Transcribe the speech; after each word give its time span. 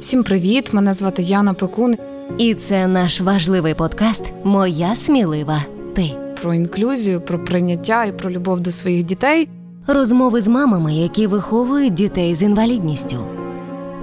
Всім 0.00 0.22
привіт! 0.22 0.72
Мене 0.72 0.94
звати 0.94 1.22
Яна 1.22 1.54
Пекун. 1.54 1.96
І 2.38 2.54
це 2.54 2.86
наш 2.86 3.20
важливий 3.20 3.74
подкаст 3.74 4.22
Моя 4.44 4.96
смілива 4.96 5.64
ти. 5.94 6.10
Про 6.42 6.54
інклюзію, 6.54 7.20
про 7.20 7.44
прийняття 7.44 8.04
і 8.04 8.18
про 8.18 8.30
любов 8.30 8.60
до 8.60 8.70
своїх 8.70 9.04
дітей. 9.04 9.48
Розмови 9.86 10.40
з 10.40 10.48
мамами, 10.48 10.94
які 10.94 11.26
виховують 11.26 11.94
дітей 11.94 12.34
з 12.34 12.42
інвалідністю. 12.42 13.16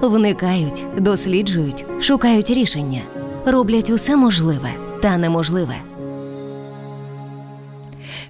Вникають, 0.00 0.84
досліджують, 0.98 1.84
шукають 2.00 2.50
рішення, 2.50 3.02
роблять 3.46 3.90
усе 3.90 4.16
можливе 4.16 4.70
та 5.02 5.16
неможливе. 5.16 5.74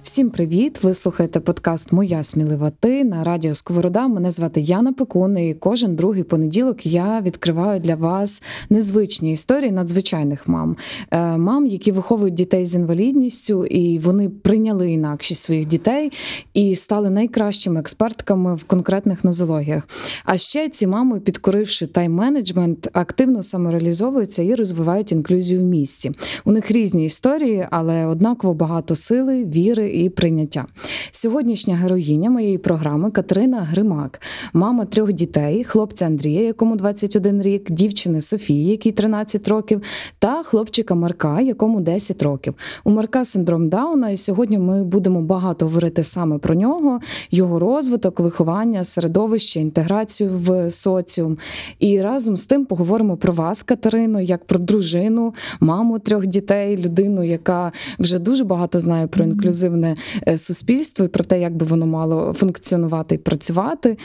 Всім 0.03 0.29
привіт! 0.29 0.83
Ви 0.83 0.93
слухаєте 0.93 1.39
подкаст 1.39 1.91
Моя 1.91 2.23
смілива 2.23 2.71
ти 2.79 3.03
на 3.03 3.23
радіо 3.23 3.53
Сковорода. 3.53 4.07
Мене 4.07 4.31
звати 4.31 4.61
Яна 4.61 4.93
Пекун, 4.93 5.37
і 5.37 5.53
кожен 5.53 5.95
другий 5.95 6.23
понеділок 6.23 6.85
я 6.85 7.21
відкриваю 7.21 7.79
для 7.79 7.95
вас 7.95 8.43
незвичні 8.69 9.31
історії 9.31 9.71
надзвичайних 9.71 10.47
мам, 10.47 10.75
Е, 11.11 11.37
мам, 11.37 11.65
які 11.65 11.91
виховують 11.91 12.33
дітей 12.33 12.65
з 12.65 12.75
інвалідністю, 12.75 13.65
і 13.65 13.99
вони 13.99 14.29
прийняли 14.29 14.91
інакшість 14.91 15.43
своїх 15.43 15.65
дітей 15.65 16.11
і 16.53 16.75
стали 16.75 17.09
найкращими 17.09 17.79
експертками 17.79 18.55
в 18.55 18.63
конкретних 18.63 19.23
нозологіях. 19.23 19.87
А 20.25 20.37
ще 20.37 20.69
ці 20.69 20.87
мами, 20.87 21.19
підкоривши 21.19 21.85
тайм-менеджмент, 21.85 22.89
активно 22.93 23.43
самореалізовуються 23.43 24.43
і 24.43 24.55
розвивають 24.55 25.11
інклюзію 25.11 25.61
в 25.61 25.63
місті. 25.63 26.11
У 26.45 26.51
них 26.51 26.71
різні 26.71 27.05
історії, 27.05 27.67
але 27.71 28.05
однаково 28.05 28.53
багато 28.53 28.95
сили, 28.95 29.45
віри 29.45 29.92
і 29.93 30.09
прийняття. 30.09 30.65
Сьогоднішня 31.11 31.75
героїня 31.75 32.29
моєї 32.29 32.57
програми 32.57 33.11
Катерина 33.11 33.61
Гримак, 33.61 34.21
мама 34.53 34.85
трьох 34.85 35.13
дітей, 35.13 35.63
хлопця 35.63 36.05
Андрія, 36.05 36.41
якому 36.41 36.75
21 36.75 37.41
рік, 37.41 37.71
дівчини 37.71 38.21
Софії, 38.21 38.67
якій 38.67 38.91
13 38.91 39.47
років, 39.47 39.81
та 40.19 40.43
хлопчика 40.43 40.95
Марка, 40.95 41.41
якому 41.41 41.81
10 41.81 42.23
років. 42.23 42.53
У 42.83 42.91
Марка 42.91 43.25
синдром 43.25 43.69
Дауна, 43.69 44.09
і 44.09 44.17
сьогодні 44.17 44.57
ми 44.57 44.83
будемо 44.83 45.21
багато 45.21 45.65
говорити 45.65 46.03
саме 46.03 46.37
про 46.37 46.55
нього, 46.55 46.99
його 47.31 47.59
розвиток, 47.59 48.19
виховання, 48.19 48.83
середовище, 48.83 49.59
інтеграцію 49.59 50.31
в 50.33 50.69
соціум. 50.69 51.37
І 51.79 52.01
разом 52.01 52.37
з 52.37 52.45
тим 52.45 52.65
поговоримо 52.65 53.17
про 53.17 53.33
вас, 53.33 53.63
Катерино, 53.63 54.21
як 54.21 54.45
про 54.45 54.59
дружину, 54.59 55.33
маму 55.59 55.99
трьох 55.99 56.27
дітей, 56.27 56.77
людину, 56.77 57.23
яка 57.23 57.71
вже 57.99 58.19
дуже 58.19 58.43
багато 58.43 58.79
знає 58.79 59.07
про 59.07 59.25
інклюзивне 59.25 59.82
е, 60.27 60.37
суспільство 60.37 61.05
і 61.05 61.07
про 61.07 61.23
те, 61.23 61.41
як 61.41 61.55
би 61.55 61.65
воно 61.65 61.85
мало 61.85 62.33
функціонувати 62.33 63.15
і 63.15 63.17
працювати. 63.17 63.97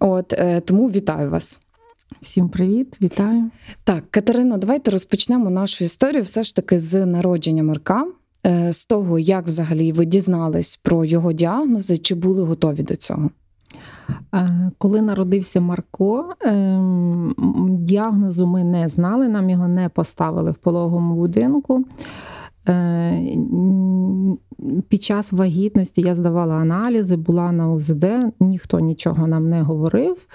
От 0.00 0.32
е, 0.32 0.60
тому 0.60 0.88
вітаю 0.88 1.30
вас. 1.30 1.60
Всім 2.20 2.48
привіт, 2.48 2.96
вітаю. 3.02 3.50
Так, 3.84 4.04
Катерино, 4.10 4.56
давайте 4.56 4.90
розпочнемо 4.90 5.50
нашу 5.50 5.84
історію 5.84 6.22
все 6.22 6.42
ж 6.42 6.56
таки 6.56 6.78
з 6.78 7.06
народження 7.06 7.62
Марка, 7.62 8.06
е, 8.46 8.72
з 8.72 8.86
того, 8.86 9.18
як 9.18 9.46
взагалі 9.46 9.92
ви 9.92 10.04
дізнались 10.04 10.76
про 10.76 11.04
його 11.04 11.32
діагнози, 11.32 11.98
чи 11.98 12.14
були 12.14 12.42
готові 12.42 12.82
до 12.82 12.96
цього? 12.96 13.30
Коли 14.78 15.02
народився 15.02 15.60
Марко, 15.60 16.34
ем, 16.40 17.34
діагнозу 17.68 18.46
ми 18.46 18.64
не 18.64 18.88
знали, 18.88 19.28
нам 19.28 19.50
його 19.50 19.68
не 19.68 19.88
поставили 19.88 20.50
в 20.50 20.54
пологовому 20.54 21.14
будинку. 21.14 21.84
Е, 22.68 23.38
Під 24.88 25.02
час 25.02 25.32
вагітності 25.32 26.00
я 26.00 26.14
здавала 26.14 26.54
аналізи, 26.54 27.16
була 27.16 27.52
на 27.52 27.72
УЗД, 27.72 28.06
ніхто 28.40 28.80
нічого 28.80 29.26
нам 29.26 29.50
не 29.50 29.62
говорив, 29.62 30.26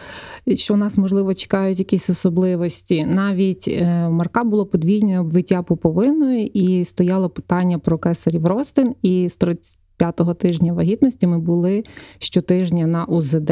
що 0.56 0.78
нас, 0.78 0.98
можливо, 0.98 1.34
чекають 1.34 1.80
якісь 1.80 2.10
особливості. 2.10 3.06
Навіть 3.06 3.68
е, 3.68 4.10
Марка 4.10 4.44
було 4.44 4.66
подвійне 4.66 5.20
обвиття 5.20 5.64
пуповиною 5.64 6.46
і 6.54 6.86
стояло 6.86 7.30
питання 7.30 7.80
про 7.80 7.98
кесарів 7.98 8.46
ростин. 8.46 8.96
І 9.02 9.30
з 9.30 9.38
35-го 9.38 10.34
тижня 10.34 10.74
вагітності 10.74 11.28
ми 11.28 11.40
були 11.40 11.84
щотижня 12.20 12.88
на 12.88 13.06
УЗД 13.06 13.52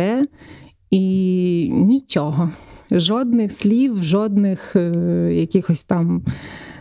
і 0.91 1.69
нічого. 1.73 2.50
Жодних 2.91 3.52
слів, 3.52 4.03
жодних 4.03 4.75
е, 4.75 4.91
якихось 5.34 5.84
там 5.84 6.23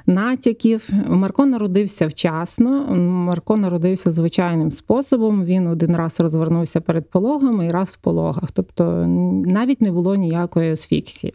натяків. 0.07 0.91
Марко 1.09 1.47
народився 1.47 2.07
вчасно. 2.07 2.97
Марко 2.97 3.57
народився 3.57 4.13
звичайним 4.13 4.73
способом. 4.73 5.45
Він 5.45 5.67
один 5.67 5.97
раз 5.97 6.21
розвернувся 6.21 6.81
перед 6.81 7.11
пологами 7.11 7.67
і 7.67 7.69
раз 7.69 7.89
в 7.89 7.97
пологах. 7.97 8.51
Тобто 8.53 9.07
навіть 9.47 9.81
не 9.81 9.93
було 9.93 10.17
ніякої 10.17 10.73
асфіксії. 10.73 11.35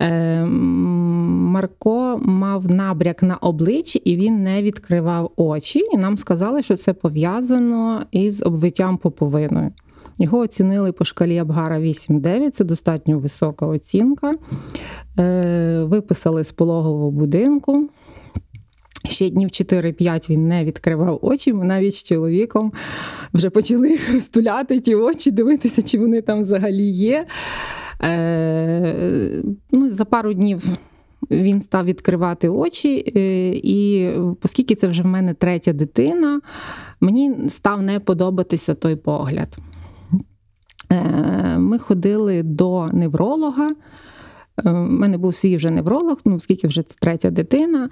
Е, 0.00 0.44
Марко 0.44 2.20
мав 2.22 2.70
набряк 2.70 3.22
на 3.22 3.36
обличчі 3.36 3.98
і 3.98 4.16
він 4.16 4.42
не 4.42 4.62
відкривав 4.62 5.32
очі. 5.36 5.82
І 5.92 5.96
нам 5.96 6.18
сказали, 6.18 6.62
що 6.62 6.76
це 6.76 6.92
пов'язано 6.92 8.02
із 8.10 8.42
обвиттям 8.42 8.96
поповиною. 8.96 9.70
Його 10.20 10.38
оцінили 10.38 10.92
по 10.92 11.04
шкалі 11.04 11.38
Абгара 11.38 11.80
8-9, 11.80 12.50
це 12.50 12.64
достатньо 12.64 13.18
висока 13.18 13.66
оцінка. 13.66 14.34
Е, 15.18 15.84
Виписали 15.84 16.44
з 16.44 16.52
пологового 16.52 17.10
будинку. 17.10 17.88
Ще 19.04 19.30
днів 19.30 19.48
4-5 19.48 20.30
він 20.30 20.48
не 20.48 20.64
відкривав 20.64 21.18
очі. 21.22 21.52
Ми 21.52 21.64
навіть 21.64 21.94
з 21.94 22.04
чоловіком 22.04 22.72
вже 23.34 23.50
почали 23.50 23.98
розтуляти, 24.12 24.80
ті 24.80 24.94
очі, 24.94 25.30
дивитися, 25.30 25.82
чи 25.82 25.98
вони 25.98 26.22
там 26.22 26.42
взагалі 26.42 26.90
є. 26.90 27.26
Е, 28.02 29.42
ну, 29.70 29.90
За 29.92 30.04
пару 30.04 30.34
днів 30.34 30.64
він 31.30 31.60
став 31.60 31.84
відкривати 31.84 32.48
очі, 32.48 33.12
е, 33.16 33.48
і 33.54 34.10
оскільки 34.42 34.74
це 34.74 34.86
вже 34.86 35.02
в 35.02 35.06
мене 35.06 35.34
третя 35.34 35.72
дитина, 35.72 36.40
мені 37.00 37.34
став 37.48 37.82
не 37.82 38.00
подобатися 38.00 38.74
той 38.74 38.96
погляд. 38.96 39.58
Е, 40.92 41.58
Ми 41.58 41.78
ходили 41.78 42.42
до 42.42 42.88
невролога. 42.92 43.68
У 44.64 44.70
мене 44.72 45.18
був 45.18 45.34
свій 45.34 45.56
вже 45.56 45.70
невролог, 45.70 46.18
ну 46.24 46.36
оскільки 46.36 46.66
вже 46.66 46.82
це 46.82 46.94
третя 47.00 47.30
дитина. 47.30 47.90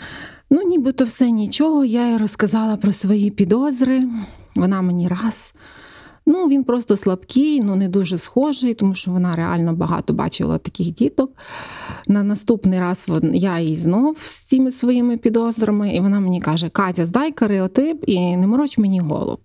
Ну, 0.51 0.63
нібито 0.63 1.05
все 1.05 1.31
нічого. 1.31 1.85
Я 1.85 2.11
їй 2.11 2.19
розказала 2.19 2.77
про 2.77 2.93
свої 2.93 3.31
підозри. 3.31 4.09
Вона 4.57 4.83
мені 4.83 5.09
раз. 5.09 5.55
Ну, 6.27 6.49
він 6.49 6.65
просто 6.65 6.97
слабкий, 6.97 7.61
ну 7.61 7.77
не 7.77 7.89
дуже 7.89 8.19
схожий, 8.19 8.75
тому 8.75 8.95
що 8.95 9.11
вона 9.11 9.37
реально 9.37 9.73
багато 9.73 10.13
бачила 10.13 10.59
таких 10.59 10.93
діток. 10.93 11.33
На 12.07 12.23
наступний 12.23 12.81
раз 12.81 13.07
я 13.33 13.59
їй 13.59 13.77
знов 13.77 14.19
з 14.21 14.39
цими 14.39 14.73
своїми 14.73 15.17
підозрами, 15.17 15.95
і 15.95 16.01
вона 16.01 16.21
мені 16.21 16.41
каже: 16.41 16.69
Катя, 16.69 17.07
здай 17.07 17.33
каріотип 17.33 18.05
і 18.07 18.37
не 18.37 18.47
мороч 18.47 18.79
мені 18.79 19.01
голову. 19.01 19.39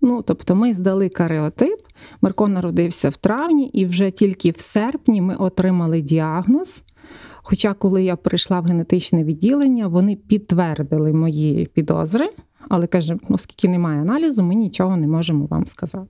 Ну, 0.00 0.22
тобто 0.22 0.54
ми 0.54 0.74
здали 0.74 1.08
каріотип, 1.08 1.80
Марко 2.22 2.48
народився 2.48 3.08
в 3.08 3.16
травні, 3.16 3.66
і 3.66 3.86
вже 3.86 4.10
тільки 4.10 4.50
в 4.50 4.58
серпні 4.58 5.20
ми 5.20 5.34
отримали 5.34 6.00
діагноз. 6.00 6.82
Хоча, 7.42 7.74
коли 7.74 8.02
я 8.02 8.16
прийшла 8.16 8.60
в 8.60 8.64
генетичне 8.64 9.24
відділення, 9.24 9.86
вони 9.86 10.16
підтвердили 10.16 11.12
мої 11.12 11.66
підозри, 11.66 12.30
але 12.68 12.86
каже, 12.86 13.16
оскільки 13.28 13.68
немає 13.68 14.00
аналізу, 14.00 14.42
ми 14.42 14.54
нічого 14.54 14.96
не 14.96 15.06
можемо 15.06 15.46
вам 15.46 15.66
сказати. 15.66 16.06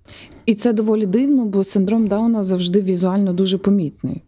І 0.47 0.55
це 0.55 0.73
доволі 0.73 1.07
дивно, 1.07 1.47
бо 1.47 1.65
синдром 1.65 2.07
Дауна 2.07 2.43
завжди 2.43 2.81
візуально 2.81 3.33
дуже 3.33 3.59
помітний. 3.59 4.23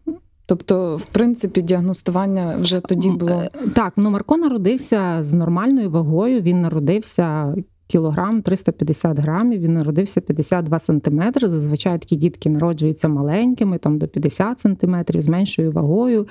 Тобто, 0.46 0.96
в 0.96 1.04
принципі, 1.04 1.62
діагностування 1.62 2.56
вже 2.60 2.80
тоді 2.80 3.10
було 3.10 3.42
так. 3.74 3.92
Ну 3.96 4.10
Марко 4.10 4.36
народився 4.36 5.18
з 5.20 5.32
нормальною 5.32 5.90
вагою. 5.90 6.40
Він 6.40 6.60
народився 6.60 7.54
кілограм 7.86 8.42
350 8.42 9.18
грамів. 9.18 9.60
Він 9.60 9.74
народився 9.74 10.20
52 10.20 10.78
сантиметри. 10.78 11.48
Зазвичай 11.48 11.98
такі 11.98 12.16
дітки 12.16 12.50
народжуються 12.50 13.08
маленькими, 13.08 13.78
там 13.78 13.98
до 13.98 14.08
50 14.08 14.60
сантиметрів, 14.60 15.20
з 15.20 15.28
меншою 15.28 15.72
вагою. 15.72 16.26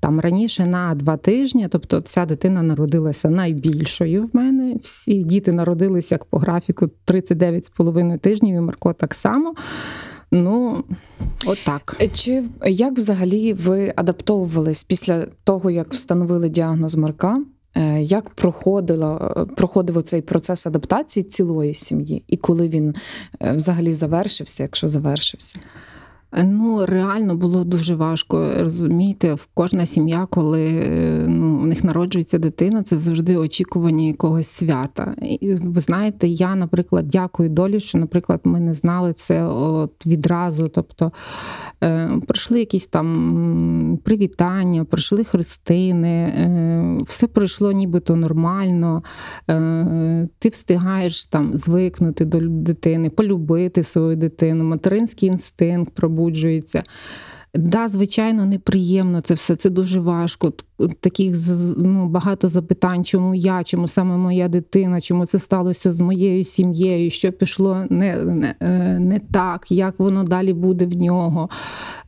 Там 0.00 0.20
раніше 0.20 0.66
на 0.66 0.94
два 0.94 1.16
тижні. 1.16 1.68
Тобто, 1.70 2.00
ця 2.00 2.26
дитина 2.26 2.62
народилася 2.62 3.30
найбільшою 3.30 4.24
в 4.24 4.30
мене. 4.32 4.76
Всі 4.82 5.24
діти 5.24 5.52
народилися 5.52 6.14
як 6.14 6.24
по 6.24 6.38
графіку 6.38 6.90
39,5 7.06 8.18
тижнів. 8.18 8.56
І 8.56 8.60
Марко 8.60 8.92
так 8.92 9.14
само. 9.14 9.54
Ну, 10.32 10.84
от 11.46 11.58
так. 11.64 11.96
Чи 12.12 12.44
як 12.66 12.92
взагалі 12.92 13.52
ви 13.52 13.92
адаптовувались 13.96 14.84
після 14.84 15.26
того, 15.44 15.70
як 15.70 15.92
встановили 15.92 16.48
діагноз 16.48 16.96
Марка? 16.96 17.40
Як 18.00 18.30
проходила, 18.30 19.46
проходив 19.56 20.02
цей 20.02 20.22
процес 20.22 20.66
адаптації 20.66 21.24
цілої 21.24 21.74
сім'ї, 21.74 22.24
і 22.28 22.36
коли 22.36 22.68
він 22.68 22.94
взагалі 23.40 23.92
завершився, 23.92 24.62
якщо 24.62 24.88
завершився? 24.88 25.58
Ну, 26.44 26.86
реально 26.86 27.34
було 27.36 27.64
дуже 27.64 27.94
важко 27.94 28.52
розуміти, 28.58 29.34
в 29.34 29.48
кожна 29.54 29.86
сім'я, 29.86 30.26
коли 30.30 30.84
ну, 31.28 31.44
ну, 31.44 31.62
у 31.62 31.66
них 31.66 31.84
народжується 31.84 32.38
дитина, 32.38 32.82
це 32.82 32.96
завжди 32.96 33.36
очікування 33.36 34.06
якогось 34.06 34.48
свята. 34.48 35.14
І, 35.22 35.54
ви 35.54 35.80
знаєте, 35.80 36.28
я, 36.28 36.54
наприклад, 36.54 37.08
дякую 37.08 37.48
долі, 37.48 37.80
що, 37.80 37.98
наприклад, 37.98 38.40
ми 38.44 38.60
не 38.60 38.74
знали 38.74 39.12
це 39.12 39.44
от 39.44 40.06
відразу. 40.06 40.68
Тобто 40.68 41.12
е, 41.82 42.10
пройшли 42.26 42.58
якісь 42.58 42.86
там 42.86 43.98
привітання, 44.04 44.84
пройшли 44.84 45.24
хрестини, 45.24 46.08
е, 46.08 46.98
все 47.06 47.26
пройшло 47.26 47.72
нібито 47.72 48.16
нормально. 48.16 49.02
Е, 49.50 50.28
ти 50.38 50.48
встигаєш 50.48 51.26
там 51.26 51.56
звикнути 51.56 52.24
до 52.24 52.40
дитини, 52.40 53.10
полюбити 53.10 53.82
свою 53.82 54.16
дитину, 54.16 54.64
материнський 54.64 55.28
інстинкт 55.28 55.94
пробуджується. 56.24 56.82
Да, 57.54 57.88
звичайно, 57.88 58.46
неприємно 58.46 59.20
це 59.20 59.34
все. 59.34 59.56
Це 59.56 59.70
дуже 59.70 60.00
важко. 60.00 60.52
Таких 61.00 61.36
ну, 61.76 62.06
багато 62.08 62.48
запитань, 62.48 63.04
чому 63.04 63.34
я, 63.34 63.64
чому 63.64 63.88
саме 63.88 64.16
моя 64.16 64.48
дитина, 64.48 65.00
чому 65.00 65.26
це 65.26 65.38
сталося 65.38 65.92
з 65.92 66.00
моєю 66.00 66.44
сім'єю, 66.44 67.10
що 67.10 67.32
пішло 67.32 67.86
не, 67.90 68.16
не, 68.16 68.54
е, 68.60 68.98
не 68.98 69.18
так, 69.18 69.70
як 69.70 69.98
воно 69.98 70.24
далі 70.24 70.52
буде 70.52 70.86
в 70.86 70.96
нього. 70.96 71.48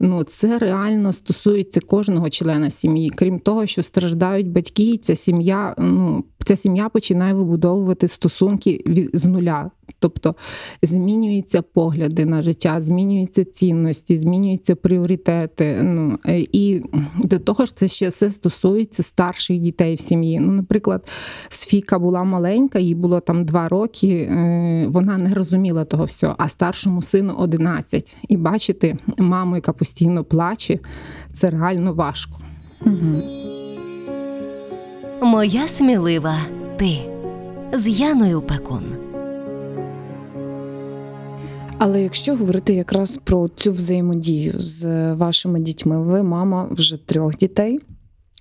Ну, 0.01 0.23
це 0.23 0.59
реально 0.59 1.13
стосується 1.13 1.81
кожного 1.81 2.31
члена 2.31 2.71
сім'ї. 2.71 3.11
Крім 3.11 3.39
того, 3.39 3.67
що 3.67 3.83
страждають 3.83 4.51
батьки, 4.51 4.97
ця 4.97 5.15
сім'я, 5.15 5.75
ну, 5.79 6.25
ця 6.45 6.57
сім'я 6.57 6.89
починає 6.89 7.35
вибудовувати 7.35 8.09
стосунки 8.09 8.85
з 9.13 9.27
нуля. 9.27 9.71
Тобто 9.99 10.35
змінюються 10.83 11.63
погляди 11.63 12.25
на 12.25 12.43
життя, 12.43 12.81
змінюються 12.81 13.45
цінності, 13.45 14.19
змінюються 14.19 14.77
пріоритети. 14.77 15.83
Ну 15.83 16.19
і 16.53 16.83
до 17.19 17.39
того 17.39 17.65
ж, 17.65 17.77
це 17.77 17.89
ще 17.89 18.09
все 18.09 18.31
стосується 18.31 18.56
старших 19.03 19.59
дітей 19.59 19.95
в 19.95 20.01
сім'ї. 20.01 20.41
Ну, 20.41 20.53
наприклад, 20.53 21.09
Софійка 21.49 21.99
була 21.99 22.25
маленька, 22.25 22.79
їй 22.79 22.95
було 22.95 23.21
там 23.21 23.45
два 23.45 23.69
роки. 23.69 24.09
е, 24.31 24.87
Вона 24.89 25.19
не 25.19 25.35
розуміла 25.35 25.85
того 25.85 26.05
всього, 26.05 26.35
а 26.39 26.49
старшому 26.49 27.03
сину 27.03 27.35
11. 27.39 28.17
І 28.29 28.37
бачити 28.37 28.97
маму, 29.19 29.55
яка 29.55 29.73
постійно 29.73 30.25
плаче, 30.25 30.79
це 31.33 31.51
реально 31.51 31.93
важко. 31.93 32.39
Угу. 32.87 33.23
Моя 35.23 35.69
смілива 35.69 36.39
ти 36.77 36.99
з 37.73 37.89
Яною 37.89 38.43
Пекун. 38.43 38.85
Але 41.79 42.03
якщо 42.03 42.37
говорити 42.37 42.75
якраз 42.75 43.17
про 43.25 43.49
цю 43.49 43.73
взаємодію 43.73 44.53
з 44.57 45.13
вашими 45.15 45.61
дітьми, 45.61 46.03
ви 46.03 46.23
мама 46.23 46.69
вже 46.71 47.07
трьох 47.07 47.37
дітей. 47.37 47.81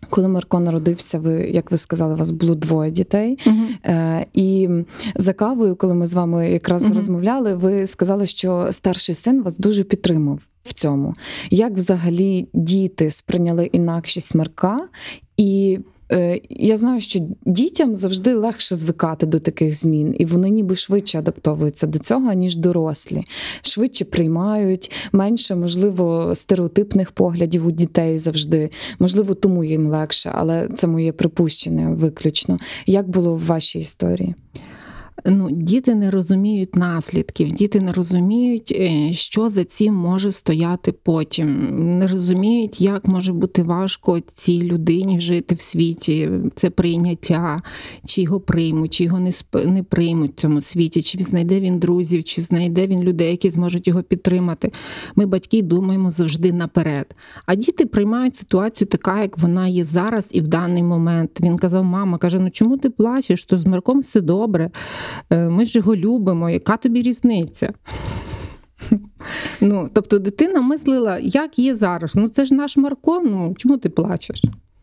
Коли 0.09 0.27
Марко 0.27 0.59
народився, 0.59 1.19
ви, 1.19 1.33
як 1.53 1.71
ви 1.71 1.77
сказали, 1.77 2.13
у 2.13 2.18
вас 2.18 2.31
було 2.31 2.56
двоє 2.56 2.92
дітей. 2.92 3.39
Е, 3.86 4.25
і 4.33 4.69
за 5.15 5.33
кавою, 5.33 5.75
коли 5.75 5.94
ми 5.94 6.07
з 6.07 6.13
вами 6.13 6.50
якраз 6.50 6.86
Мгм. 6.86 6.94
розмовляли, 6.94 7.56
ви 7.56 7.88
сказали, 7.88 8.25
що 8.25 8.68
старший 8.71 9.15
син 9.15 9.44
вас 9.44 9.57
дуже 9.57 9.83
підтримав 9.83 10.39
в 10.63 10.74
цьому. 10.74 11.13
Як 11.50 11.74
взагалі 11.74 12.47
діти 12.53 13.12
сприйняли 13.12 13.65
інакшість 13.65 14.36
Марка? 14.36 14.88
І 15.38 15.80
я 16.50 16.78
знаю, 16.78 17.00
що 17.00 17.19
дітям 17.46 17.96
завжди 17.96 18.34
легше 18.34 18.75
звикати 18.75 19.25
до 19.25 19.40
таких 19.40 19.75
змін, 19.75 20.16
і 20.19 20.25
вони 20.25 20.50
ніби 20.50 20.75
швидше 20.75 21.19
адаптовуються 21.19 21.88
до 21.88 22.00
цього, 22.00 22.34
ніж 22.34 22.56
дорослі. 22.56 23.24
Швидше 23.62 24.06
приймають, 24.06 24.92
менше, 25.12 25.56
можливо, 25.56 26.36
стереотипних 26.36 27.12
поглядів 27.12 27.68
у 27.68 27.72
дітей 27.72 28.18
завжди. 28.18 28.69
Можливо, 29.00 29.34
тому 29.34 29.63
їм 29.63 29.88
легше, 29.88 30.31
але 30.36 30.69
це 30.75 30.88
моє 30.88 31.12
припущення 31.12 31.90
виключно. 31.90 32.57
Як 32.86 33.10
було 33.10 33.36
в 33.36 33.46
вашій 33.46 33.80
історії? 33.80 34.36
Ну, 35.25 35.51
діти 35.51 35.95
не 35.95 36.12
розуміють 36.12 36.75
наслідків, 36.75 37.51
діти 37.51 37.79
не 37.79 37.94
розуміють, 37.94 38.71
е, 38.79 39.13
що 39.13 39.50
за 39.50 39.63
цим 39.63 39.94
може 39.94 40.31
стояти 40.31 40.91
потім. 40.91 41.69
Не 42.00 42.07
розуміють, 42.07 42.81
як 42.81 43.07
може 43.07 43.33
бути 43.33 43.63
важко 43.63 44.19
цій 44.33 44.62
людині 44.62 45.19
жити 45.19 45.56
в 45.56 45.62
світі. 45.62 46.29
Це 46.56 46.69
прийняття, 46.69 47.62
чи 48.06 48.21
його 48.21 48.39
приймуть, 48.39 48.94
чи 48.94 49.03
його 49.03 49.19
не 49.19 49.29
сп- 49.29 49.67
не 49.67 49.83
приймуть 49.83 50.31
в 50.31 50.41
цьому 50.41 50.62
світі, 50.62 51.01
чи 51.01 51.23
знайде 51.23 51.59
він 51.59 51.79
друзів, 51.79 52.23
чи 52.23 52.41
знайде 52.41 52.88
він 52.88 53.03
людей, 53.03 53.31
які 53.31 53.50
зможуть 53.50 53.88
його 53.88 54.03
підтримати. 54.03 54.71
Ми, 55.15 55.25
батьки, 55.25 55.61
думаємо 55.61 56.11
завжди 56.11 56.53
наперед. 56.53 57.15
А 57.45 57.56
діти 57.56 57.85
приймають 57.85 58.35
ситуацію 58.35 58.88
така, 58.88 59.21
як 59.21 59.38
вона 59.38 59.68
є 59.68 59.83
зараз 59.83 60.29
і 60.33 60.41
в 60.41 60.47
даний 60.47 60.83
момент. 60.83 61.31
Він 61.41 61.57
казав, 61.57 61.83
мама 61.83 62.18
каже: 62.18 62.39
ну 62.39 62.50
чому 62.50 62.77
ти 62.77 62.89
плачеш? 62.89 63.44
То 63.44 63.57
з 63.57 63.65
Марком 63.65 64.00
все 64.00 64.21
добре. 64.21 64.71
Е, 65.30 65.50
Ми 65.50 65.66
ж 65.66 65.78
його 65.78 65.96
любимо. 65.96 66.50
Яка 66.50 66.78
тобі 66.78 67.02
різниця? 67.02 67.74
Ну, 69.62 69.90
тобто 69.94 70.19
дитина 70.19 70.62
мислила, 70.62 71.19
як 71.22 71.60
є 71.60 71.75
зараз. 71.75 72.16
Ну 72.16 72.30
це 72.30 72.46
ж 72.46 72.56
наш 72.56 72.78
Марко. 72.78 73.22
Ну 73.25 73.54
чому 73.57 73.78
ти 73.78 73.90
плачеш? 73.90 74.42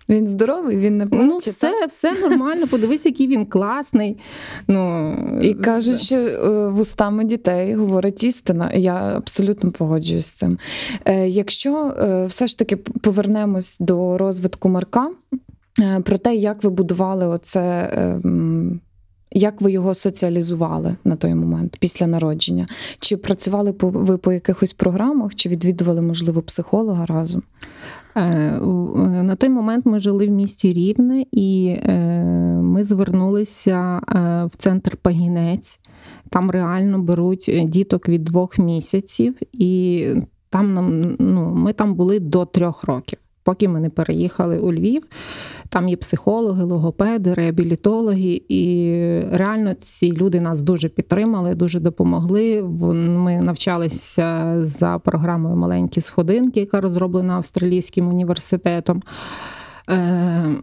Він 0.09 0.27
здоровий, 0.27 0.77
він 0.77 0.97
не 0.99 1.07
плаче. 1.07 1.25
ну, 1.27 1.37
все, 1.39 1.87
все 1.87 2.21
нормально. 2.21 2.67
Подивись, 2.67 3.07
який 3.07 3.27
він 3.27 3.47
класний. 3.47 4.19
Ну, 4.69 5.15
І 5.43 5.55
кажуть, 5.55 6.01
що 6.01 6.17
е, 6.17 6.69
вустами 6.69 7.25
дітей 7.25 7.75
говорить 7.75 8.25
істина. 8.25 8.73
Я 8.73 8.95
абсолютно 8.95 9.71
погоджуюсь 9.71 10.27
з 10.27 10.31
цим. 10.31 10.59
Е, 11.05 11.29
Якщо 11.29 11.95
все 12.29 12.47
ж 12.47 12.59
таки 12.59 12.77
повернемось 12.77 13.77
до 13.81 14.19
розвитку 14.19 14.69
Марка, 14.69 15.11
про 16.05 16.19
те, 16.19 16.35
як 16.35 16.65
ви 16.65 16.71
будували 16.71 17.27
оце. 17.27 17.91
Як 19.35 19.61
ви 19.61 19.73
його 19.73 19.95
соціалізували 19.95 20.97
на 21.05 21.17
той 21.17 21.35
момент 21.35 21.77
після 21.81 22.07
народження? 22.07 22.67
Чи 22.99 23.17
працювали 23.17 23.75
ви 23.81 24.19
по 24.19 24.33
якихось 24.33 24.73
програмах, 24.73 25.35
чи 25.35 25.49
відвідували, 25.49 26.01
можливо, 26.01 26.43
психолога 26.43 27.07
разом? 27.07 27.43
Е, 28.15 28.21
е, 28.21 28.61
На 29.23 29.37
той 29.37 29.49
момент 29.49 29.87
ми 29.87 29.99
жили 29.99 30.27
в 30.27 30.31
місті 30.31 30.73
Рівне, 30.73 31.25
і 31.33 31.77
е, 31.83 31.95
ми 32.63 32.85
звернулися 32.85 34.01
в 34.53 34.57
центр 34.57 34.97
Пагінець. 34.97 35.81
Там 36.31 36.51
реально 36.51 36.99
беруть 36.99 37.51
діток 37.65 38.09
від 38.09 38.25
двох 38.25 38.59
місяців, 38.59 39.35
і 39.53 40.05
там 40.51 40.75
нам 40.75 41.17
ну, 41.19 41.55
ми 41.55 41.73
там 41.73 41.95
були 41.95 42.21
до 42.21 42.45
трьох 42.45 42.85
років. 42.85 43.19
Поки 43.45 43.69
ми 43.69 43.81
не 43.81 43.91
переїхали 43.91 44.59
у 44.59 44.73
Львів, 44.73 45.07
там 45.69 45.89
є 45.89 45.97
психологи, 45.97 46.63
логопеди, 46.63 47.35
реабілітологи, 47.35 48.43
і 48.49 48.95
реально 49.33 49.75
ці 49.75 50.13
люди 50.13 50.41
нас 50.41 50.61
дуже 50.61 50.89
підтримали, 50.89 51.55
дуже 51.55 51.81
допомогли. 51.81 52.63
Ми 52.63 53.41
навчалися 53.41 54.57
за 54.59 54.99
програмою 54.99 55.57
Маленькі 55.57 56.01
сходинки, 56.01 56.61
яка 56.61 56.81
розроблена 56.81 57.35
австралійським 57.35 58.09
університетом. 58.09 59.03
Е, 59.91 60.55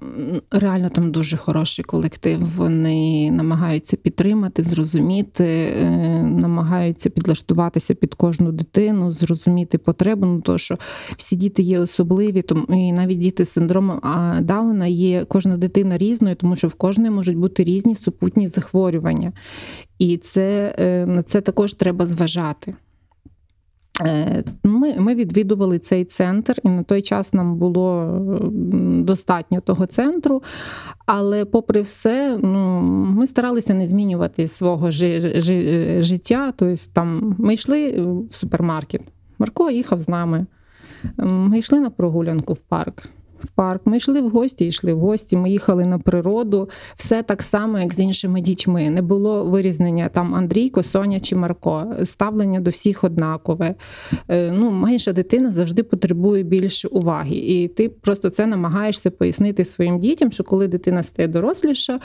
Реально 0.52 0.90
там 0.90 1.12
дуже 1.12 1.38
хороший 1.38 1.86
колектив. 1.86 2.40
Вони 2.56 3.32
намагаються 3.32 3.98
підтримати, 3.98 4.64
зрозуміти, 4.64 5.44
е, 5.46 5.90
намагаються 6.24 7.10
підлаштуватися 7.10 7.94
під 7.94 8.14
кожну 8.14 8.52
дитину, 8.52 9.12
зрозуміти 9.12 9.78
потребу. 9.78 10.26
Ну, 10.26 10.42
то 10.42 10.58
що 10.58 10.78
всі 11.18 11.36
діти 11.36 11.62
є 11.62 11.80
особливі, 11.80 12.42
тому 12.42 12.66
і 12.70 12.92
навіть 12.92 13.20
діти 13.20 13.46
з 13.46 13.50
синдромом 13.50 14.00
Дауна 14.42 14.88
є 14.88 15.26
кожна 15.26 15.58
дитина 15.58 15.98
різною, 15.98 16.36
тому 16.36 16.56
що 16.56 16.68
в 16.68 16.74
кожної 16.74 17.12
можуть 17.12 17.38
бути 17.38 17.64
різні 17.64 17.96
супутні 17.96 18.48
захворювання. 18.48 19.32
І 20.00 20.18
це, 20.18 20.76
е, 20.80 21.06
на 21.06 21.24
це 21.24 21.42
також 21.42 21.74
треба 21.74 22.06
зважати. 22.06 22.76
Е, 24.02 24.44
Ми, 24.64 24.96
ми 25.00 25.16
відвідували 25.16 25.80
цей 25.80 26.06
центр, 26.06 26.60
і 26.64 26.70
на 26.70 26.84
той 26.84 27.02
час 27.02 27.34
нам 27.34 27.56
було 27.56 28.10
достатньо 29.04 29.62
того 29.62 29.86
центру. 29.86 30.44
Але, 31.06 31.46
попри 31.46 31.82
все, 31.82 32.40
ну, 32.44 32.82
ми 33.18 33.28
старалися 33.28 33.74
не 33.74 33.88
змінювати 33.88 34.48
свого 34.48 34.88
жи- 34.90 35.42
жи- 35.42 36.04
життя. 36.04 36.54
Тобто, 36.56 36.84
там, 36.94 37.36
ми 37.40 37.54
йшли 37.54 38.02
в 38.02 38.34
супермаркет. 38.36 39.02
Марко 39.40 39.70
їхав 39.72 40.02
з 40.02 40.10
нами. 40.10 40.46
Ми 41.18 41.60
йшли 41.60 41.80
на 41.80 41.90
прогулянку 41.90 42.54
в 42.54 42.60
парк. 42.60 43.10
В 43.44 43.48
парк. 43.48 43.82
Ми 43.86 43.98
йшли 43.98 44.22
в 44.22 44.30
гості, 44.30 44.66
йшли 44.66 44.94
в 44.94 45.00
гості. 45.00 45.38
Ми 45.38 45.50
їхали 45.50 45.86
на 45.86 46.00
природу. 46.00 46.70
Все 46.96 47.24
так 47.24 47.44
само, 47.44 47.80
як 47.80 47.94
з 47.94 48.00
іншими 48.00 48.42
дітьми. 48.42 48.90
Не 48.90 49.02
було 49.02 49.46
вирізнення 49.46 50.10
там 50.10 50.36
Андрійко, 50.36 50.84
Соня 50.84 51.20
чи 51.20 51.36
Марко. 51.36 51.94
Ставлення 52.04 52.60
до 52.60 52.70
всіх 52.70 53.04
однакове. 53.04 53.76
Е, 54.28 54.52
Ну, 54.52 54.72
менша 54.72 55.14
дитина 55.14 55.52
завжди 55.52 55.84
потребує 55.84 56.44
більше 56.44 56.88
уваги. 56.88 57.36
І 57.36 57.68
ти 57.68 57.90
просто 57.90 58.30
це 58.30 58.46
намагаєшся 58.46 59.12
пояснити 59.12 59.66
своїм 59.66 60.00
дітям, 60.00 60.32
що 60.32 60.44
коли 60.44 60.68
дитина 60.68 61.04
стає 61.04 61.28
доросліша, 61.28 62.00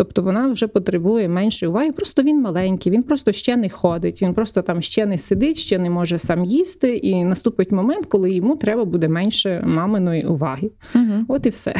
Тобто 0.00 0.22
вона 0.22 0.52
вже 0.52 0.68
потребує 0.68 1.28
меншої 1.28 1.70
уваги. 1.70 1.92
Просто 1.92 2.22
він 2.22 2.40
маленький, 2.40 2.92
він 2.92 3.02
просто 3.02 3.32
ще 3.32 3.56
не 3.56 3.68
ходить, 3.68 4.22
він 4.22 4.34
просто 4.34 4.62
там 4.62 4.82
ще 4.82 5.06
не 5.06 5.18
сидить, 5.18 5.58
ще 5.58 5.78
не 5.78 5.90
може 5.90 6.18
сам 6.18 6.44
їсти. 6.44 6.96
І 6.96 7.24
наступить 7.24 7.72
момент, 7.72 8.06
коли 8.06 8.30
йому 8.30 8.56
треба 8.56 8.84
буде 8.84 9.08
менше 9.08 9.62
маминої 9.66 10.24
уваги. 10.24 10.70
Угу. 10.94 11.24
От 11.28 11.46
і 11.46 11.48
все. 11.48 11.74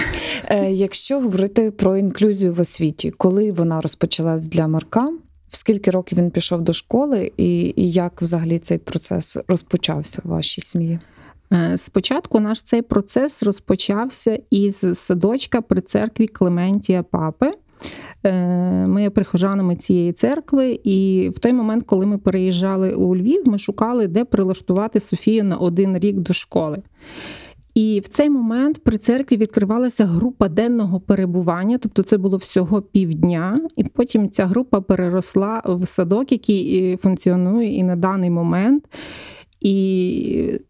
Е, 0.48 0.72
якщо 0.72 1.20
говорити 1.20 1.70
про 1.70 1.96
інклюзію 1.96 2.54
в 2.54 2.60
освіті, 2.60 3.10
коли 3.10 3.52
вона 3.52 3.80
розпочалась 3.80 4.48
для 4.48 4.68
Марка? 4.68 5.12
В 5.48 5.56
скільки 5.56 5.90
років 5.90 6.18
він 6.18 6.30
пішов 6.30 6.62
до 6.62 6.72
школи, 6.72 7.32
і, 7.36 7.74
і 7.76 7.90
як 7.90 8.22
взагалі 8.22 8.58
цей 8.58 8.78
процес 8.78 9.36
розпочався 9.48 10.22
в 10.24 10.28
вашій 10.28 10.60
сім'ї? 10.60 10.98
Е, 11.52 11.78
Спочатку 11.78 12.40
наш 12.40 12.62
цей 12.62 12.82
процес 12.82 13.42
розпочався 13.42 14.38
із 14.50 14.98
садочка 14.98 15.60
при 15.60 15.80
церкві 15.80 16.26
Клементія 16.26 17.02
Папи. 17.02 17.52
Е, 18.24 18.32
Ми 18.86 19.02
є 19.02 19.10
прихожанами 19.10 19.76
цієї 19.76 20.12
церкви, 20.12 20.80
і 20.84 21.30
в 21.34 21.38
той 21.38 21.52
момент, 21.52 21.84
коли 21.86 22.06
ми 22.06 22.18
переїжджали 22.18 22.94
у 22.94 23.16
Львів, 23.16 23.48
ми 23.48 23.58
шукали, 23.58 24.06
де 24.06 24.24
прилаштувати 24.24 25.00
Софію 25.00 25.44
на 25.44 25.56
один 25.56 25.98
рік 25.98 26.16
до 26.16 26.32
школи. 26.32 26.82
І 27.74 28.00
в 28.04 28.08
цей 28.08 28.30
момент 28.30 28.84
при 28.84 28.98
церкві 28.98 29.36
відкривалася 29.36 30.04
група 30.04 30.48
денного 30.48 31.00
перебування, 31.00 31.78
тобто 31.78 32.02
це 32.02 32.18
було 32.18 32.36
всього 32.36 32.82
півдня, 32.82 33.58
і 33.76 33.84
потім 33.84 34.30
ця 34.30 34.46
група 34.46 34.80
переросла 34.80 35.62
в 35.66 35.86
садок, 35.86 36.32
який 36.32 36.92
е, 36.92 36.96
функціонує 36.96 37.74
і 37.74 37.82
на 37.82 37.96
даний 37.96 38.30
момент. 38.30 38.84
І 39.60 40.60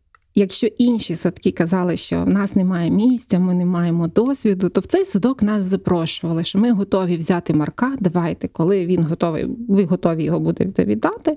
якщо 0.41 0.67
інші 0.67 1.17
садки 1.17 1.51
казали, 1.51 1.97
що 1.97 2.25
в 2.25 2.29
нас 2.29 2.57
немає 2.57 2.91
місця, 2.91 3.39
ми 3.39 3.55
не 3.55 3.65
маємо 3.65 4.09
досвіду, 4.09 4.69
то 4.69 4.81
в 4.81 4.87
цей 4.87 5.05
садок 5.05 5.43
нас 5.43 5.63
запрошували, 5.63 6.45
що 6.45 6.59
ми 6.59 6.73
готові 6.73 7.17
взяти 7.17 7.55
Марка. 7.55 7.93
Давайте, 8.01 8.49
коли 8.49 8.87
він 8.87 9.05
готовий, 9.05 9.47
ви 9.69 9.85
готові 9.85 10.25
його 10.25 10.41
будете 10.41 10.85
віддати. 10.85 11.37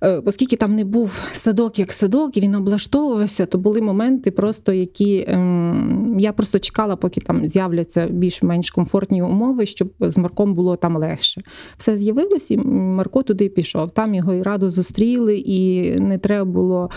Е, 0.00 0.22
Оскільки 0.26 0.56
там 0.56 0.74
не 0.74 0.84
був 0.84 1.22
садок 1.32 1.78
як 1.78 1.92
садок, 1.92 2.36
і 2.36 2.40
він 2.40 2.54
облаштовувався, 2.54 3.46
то 3.46 3.58
були 3.58 3.80
моменти, 3.80 4.30
просто 4.30 4.72
які 4.72 5.24
ем, 5.28 6.01
я 6.18 6.32
просто 6.32 6.58
чекала, 6.58 6.96
поки 6.96 7.20
там 7.20 7.48
з'являться 7.48 8.06
більш-менш 8.06 8.70
комфортні 8.70 9.22
умови, 9.22 9.66
щоб 9.66 9.92
з 10.00 10.18
Марком 10.18 10.54
було 10.54 10.76
там 10.76 10.96
легше. 10.96 11.42
Все 11.76 11.96
з'явилось, 11.96 12.50
і 12.50 12.56
Марко 12.58 13.22
туди 13.22 13.48
пішов. 13.48 13.90
Там 13.90 14.14
його 14.14 14.34
і 14.34 14.42
радо 14.42 14.70
зустріли, 14.70 15.36
і 15.38 15.90
не 16.00 16.18
треба 16.18 16.44
було 16.44 16.90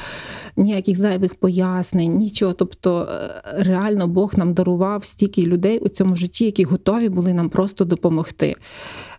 ніяких 0.57 0.97
зайвих 0.97 1.35
пояснень, 1.35 2.17
нічого. 2.17 2.53
Тобто, 2.53 3.07
е, 3.11 3.63
реально 3.63 4.07
Бог 4.07 4.33
нам 4.37 4.53
дарував 4.53 5.05
стільки 5.05 5.41
людей 5.41 5.77
у 5.79 5.89
цьому 5.89 6.15
житті, 6.15 6.45
які 6.45 6.63
готові 6.63 7.09
були 7.09 7.33
нам 7.33 7.49
просто 7.49 7.85
допомогти. 7.85 8.55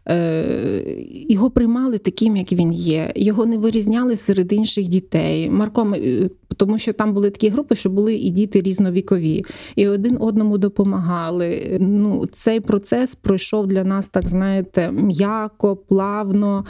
Е, 0.08 1.06
Його 1.28 1.50
приймали 1.50 1.98
таким, 1.98 2.36
як 2.36 2.52
він 2.52 2.72
є. 2.72 3.12
Його 3.16 3.46
не 3.46 3.58
вирізняли 3.58 4.16
серед 4.16 4.52
інших 4.52 4.88
дітей. 4.88 5.50
Марко, 5.50 5.94
е, 5.96 6.30
тому 6.56 6.78
що 6.78 6.92
там 6.92 7.14
були 7.14 7.30
такі 7.30 7.48
групи, 7.48 7.74
що 7.74 7.90
були 7.90 8.14
і 8.14 8.30
діти 8.30 8.60
різновікові, 8.60 9.44
і 9.76 9.88
один 9.88 10.16
одному 10.20 10.58
допомагали. 10.58 11.78
Ну, 11.80 12.26
цей 12.26 12.60
процес 12.60 13.14
пройшов 13.14 13.66
для 13.66 13.84
нас, 13.84 14.08
так 14.08 14.28
знаєте, 14.28 14.90
м'яко, 14.90 15.76
плавно, 15.76 16.64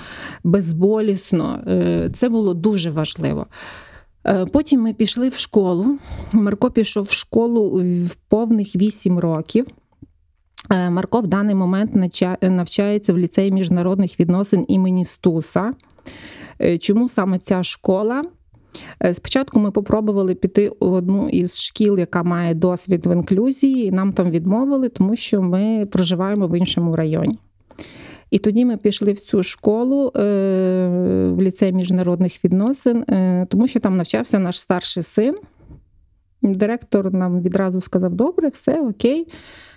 безболісно. 0.44 1.60
Е, 1.68 2.10
Це 2.12 2.28
було 2.28 2.54
дуже 2.54 2.90
важливо. 2.90 3.46
Потім 4.52 4.80
ми 4.80 4.94
пішли 4.94 5.28
в 5.28 5.34
школу. 5.34 5.98
Марко 6.32 6.70
пішов 6.70 7.04
в 7.04 7.12
школу 7.12 7.82
в 7.84 8.14
повних 8.28 8.76
8 8.76 9.18
років. 9.18 9.66
Е, 10.70 10.90
Марко 10.90 11.20
в 11.20 11.26
даний 11.26 11.54
момент 11.54 11.90
навчається 12.42 13.12
в 13.12 13.18
ліцеї 13.18 13.50
міжнародних 13.50 14.20
відносин 14.20 14.64
імені 14.68 15.04
Стуса. 15.04 15.72
Е, 16.60 16.78
Чому 16.78 17.08
саме 17.08 17.38
ця 17.38 17.62
школа? 17.62 18.24
Е, 19.02 19.14
Спочатку 19.14 19.60
ми 19.60 19.70
попробували 19.70 20.34
піти 20.34 20.68
у 20.68 20.86
одну 20.86 21.28
із 21.28 21.60
шкіл, 21.60 21.98
яка 21.98 22.22
має 22.22 22.54
досвід 22.54 23.06
в 23.06 23.12
інклюзії, 23.12 23.86
і 23.86 23.90
нам 23.90 24.12
там 24.12 24.30
відмовили, 24.30 24.88
тому 24.88 25.16
що 25.16 25.42
ми 25.42 25.86
проживаємо 25.92 26.46
в 26.46 26.58
іншому 26.58 26.96
районі. 26.96 27.38
І 28.30 28.38
тоді 28.38 28.64
ми 28.64 28.76
пішли 28.76 29.12
в 29.12 29.20
цю 29.20 29.42
школу 29.42 30.12
е, 30.16 30.20
в 31.36 31.42
ліцей 31.42 31.72
міжнародних 31.72 32.44
відносин, 32.44 33.02
е, 33.08 33.46
тому 33.50 33.66
що 33.66 33.80
там 33.80 33.96
навчався 33.96 34.38
наш 34.38 34.60
старший 34.60 35.02
син. 35.02 35.34
Директор 36.42 37.12
нам 37.12 37.40
відразу 37.40 37.80
сказав: 37.80 38.14
добре, 38.14 38.48
все 38.48 38.80
окей. 38.80 39.26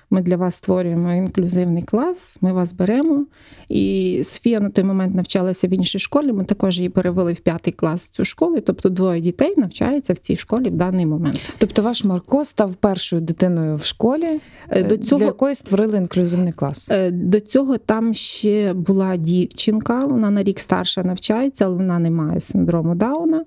Ми 0.09 0.21
для 0.21 0.37
вас 0.37 0.55
створюємо 0.55 1.13
інклюзивний 1.13 1.83
клас, 1.83 2.37
ми 2.41 2.53
вас 2.53 2.73
беремо. 2.73 3.25
І 3.69 4.21
Софія 4.23 4.59
на 4.59 4.69
той 4.69 4.83
момент 4.83 5.15
навчалася 5.15 5.67
в 5.67 5.73
іншій 5.73 5.99
школі. 5.99 6.31
Ми 6.31 6.43
також 6.43 6.77
її 6.77 6.89
перевели 6.89 7.33
в 7.33 7.39
п'ятий 7.39 7.73
клас 7.73 8.09
цю 8.09 8.25
школу. 8.25 8.59
Тобто 8.61 8.89
двоє 8.89 9.21
дітей 9.21 9.53
навчаються 9.57 10.13
в 10.13 10.17
цій 10.17 10.35
школі 10.35 10.69
в 10.69 10.75
даний 10.75 11.05
момент. 11.05 11.39
Тобто, 11.57 11.81
ваш 11.81 12.03
Марко 12.03 12.45
став 12.45 12.75
першою 12.75 13.21
дитиною 13.21 13.75
в 13.75 13.83
школі, 13.83 14.39
Е, 14.69 14.83
До 14.83 14.97
для 14.97 15.05
цього 15.05 15.23
якої 15.23 15.55
створили 15.55 15.97
інклюзивний 15.97 16.53
клас. 16.53 16.91
Е, 16.91 17.11
До 17.11 17.39
цього 17.39 17.77
там 17.77 18.13
ще 18.13 18.73
була 18.73 19.17
дівчинка, 19.17 20.05
вона 20.05 20.29
на 20.29 20.43
рік 20.43 20.59
старша 20.59 21.03
навчається, 21.03 21.65
але 21.65 21.75
вона 21.75 21.99
не 21.99 22.11
має 22.11 22.39
синдрому 22.39 22.95
Дауна. 22.95 23.43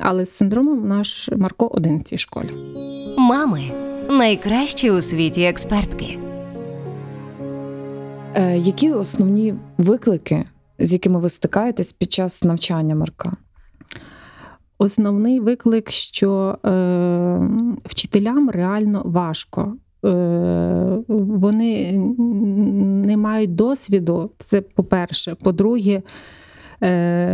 Але 0.00 0.24
з 0.24 0.30
синдромом 0.30 0.88
наш 0.88 1.30
Марко 1.36 1.66
один 1.66 1.98
в 1.98 2.02
цій 2.02 2.18
школі. 2.18 2.48
Мами 3.18 3.62
найкращі 4.10 4.90
у 4.90 5.02
світі 5.02 5.42
експертки. 5.42 6.18
Е, 8.34 8.58
Які 8.58 8.92
основні 8.92 9.54
виклики, 9.78 10.44
з 10.78 10.92
якими 10.92 11.20
ви 11.20 11.30
стикаєтесь 11.30 11.92
під 11.92 12.12
час 12.12 12.44
навчання 12.44 12.94
Марка? 12.94 13.36
Основний 14.78 15.40
виклик, 15.40 15.90
що 15.90 16.58
е, 16.64 16.70
вчителям 17.84 18.50
реально 18.50 19.02
важко. 19.04 19.76
Е, 20.04 20.08
вони 21.08 21.92
не 23.06 23.16
мають 23.16 23.54
досвіду, 23.54 24.30
це 24.38 24.60
по-перше. 24.60 25.34
По-друге, 25.34 26.02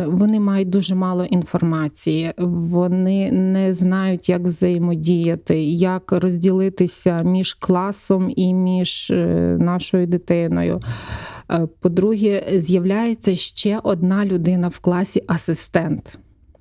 вони 0.06 0.40
мають 0.40 0.70
дуже 0.70 0.94
мало 0.94 1.24
інформації, 1.24 2.32
вони 2.38 3.32
не 3.32 3.74
знають, 3.74 4.28
як 4.28 4.42
взаємодіяти, 4.42 5.64
як 5.64 6.12
розділитися 6.12 7.22
між 7.22 7.54
класом 7.54 8.32
і 8.36 8.54
між 8.54 9.10
е, 9.10 9.16
нашою 9.60 10.06
дитиною. 10.06 10.80
Е, 11.50 11.68
По-друге, 11.80 12.44
з'являється 12.56 13.34
ще 13.34 13.80
одна 13.82 14.26
людина 14.26 14.68
в 14.68 14.78
класі 14.78 15.22
асистент. 15.26 16.18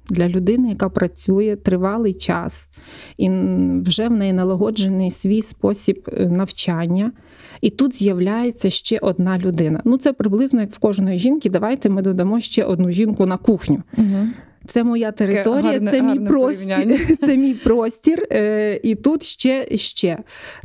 Для 0.09 0.29
людини, 0.29 0.69
яка 0.69 0.89
працює 0.89 1.55
тривалий 1.55 2.13
час, 2.13 2.69
і 3.17 3.29
вже 3.85 4.07
в 4.07 4.11
неї 4.11 4.33
налагоджений 4.33 5.11
свій 5.11 5.41
спосіб 5.41 6.07
е, 6.13 6.25
навчання, 6.25 7.11
і 7.61 7.69
тут 7.69 7.95
з'являється 7.95 8.69
ще 8.69 8.97
одна 9.01 9.37
людина. 9.39 9.81
Ну, 9.85 9.97
це 9.97 10.13
приблизно 10.13 10.61
як 10.61 10.71
в 10.71 10.79
кожної 10.79 11.19
жінки. 11.19 11.49
Давайте 11.49 11.89
ми 11.89 12.01
додамо 12.01 12.39
ще 12.39 12.63
одну 12.63 12.91
жінку 12.91 13.25
на 13.25 13.37
кухню. 13.37 13.83
Угу. 13.97 14.27
Це 14.67 14.83
моя 14.83 15.11
територія, 15.11 15.71
гарне- 15.79 15.91
це 15.91 16.01
мій 16.01 16.19
простір. 16.27 17.17
Це 17.19 17.37
мій 17.37 17.53
простір. 17.53 18.27
е, 18.31 18.79
І 18.83 18.95
тут 18.95 19.23
ще 19.23 19.67
ще. 19.77 20.17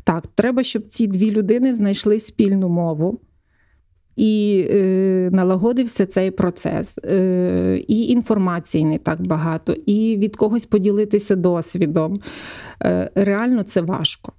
Так, 0.05 0.27
треба, 0.35 0.63
щоб 0.63 0.87
ці 0.89 1.07
дві 1.07 1.31
людини 1.31 1.75
знайшли 1.75 2.21
спільну 2.21 2.69
мову. 2.69 3.21
І 4.21 4.67
е, 4.71 5.29
налагодився 5.33 6.07
цей 6.07 6.31
процес. 6.31 6.99
Е, 6.99 7.85
і 7.89 8.07
інформації 8.07 8.85
не 8.85 8.99
так 8.99 9.27
багато, 9.27 9.73
і 9.87 10.17
від 10.17 10.37
когось 10.37 10.67
поділитися 10.67 11.37
досвідом. 11.37 12.21
Е, 12.83 13.11
реально 13.15 13.63
це 13.63 13.81
важко. 13.81 14.33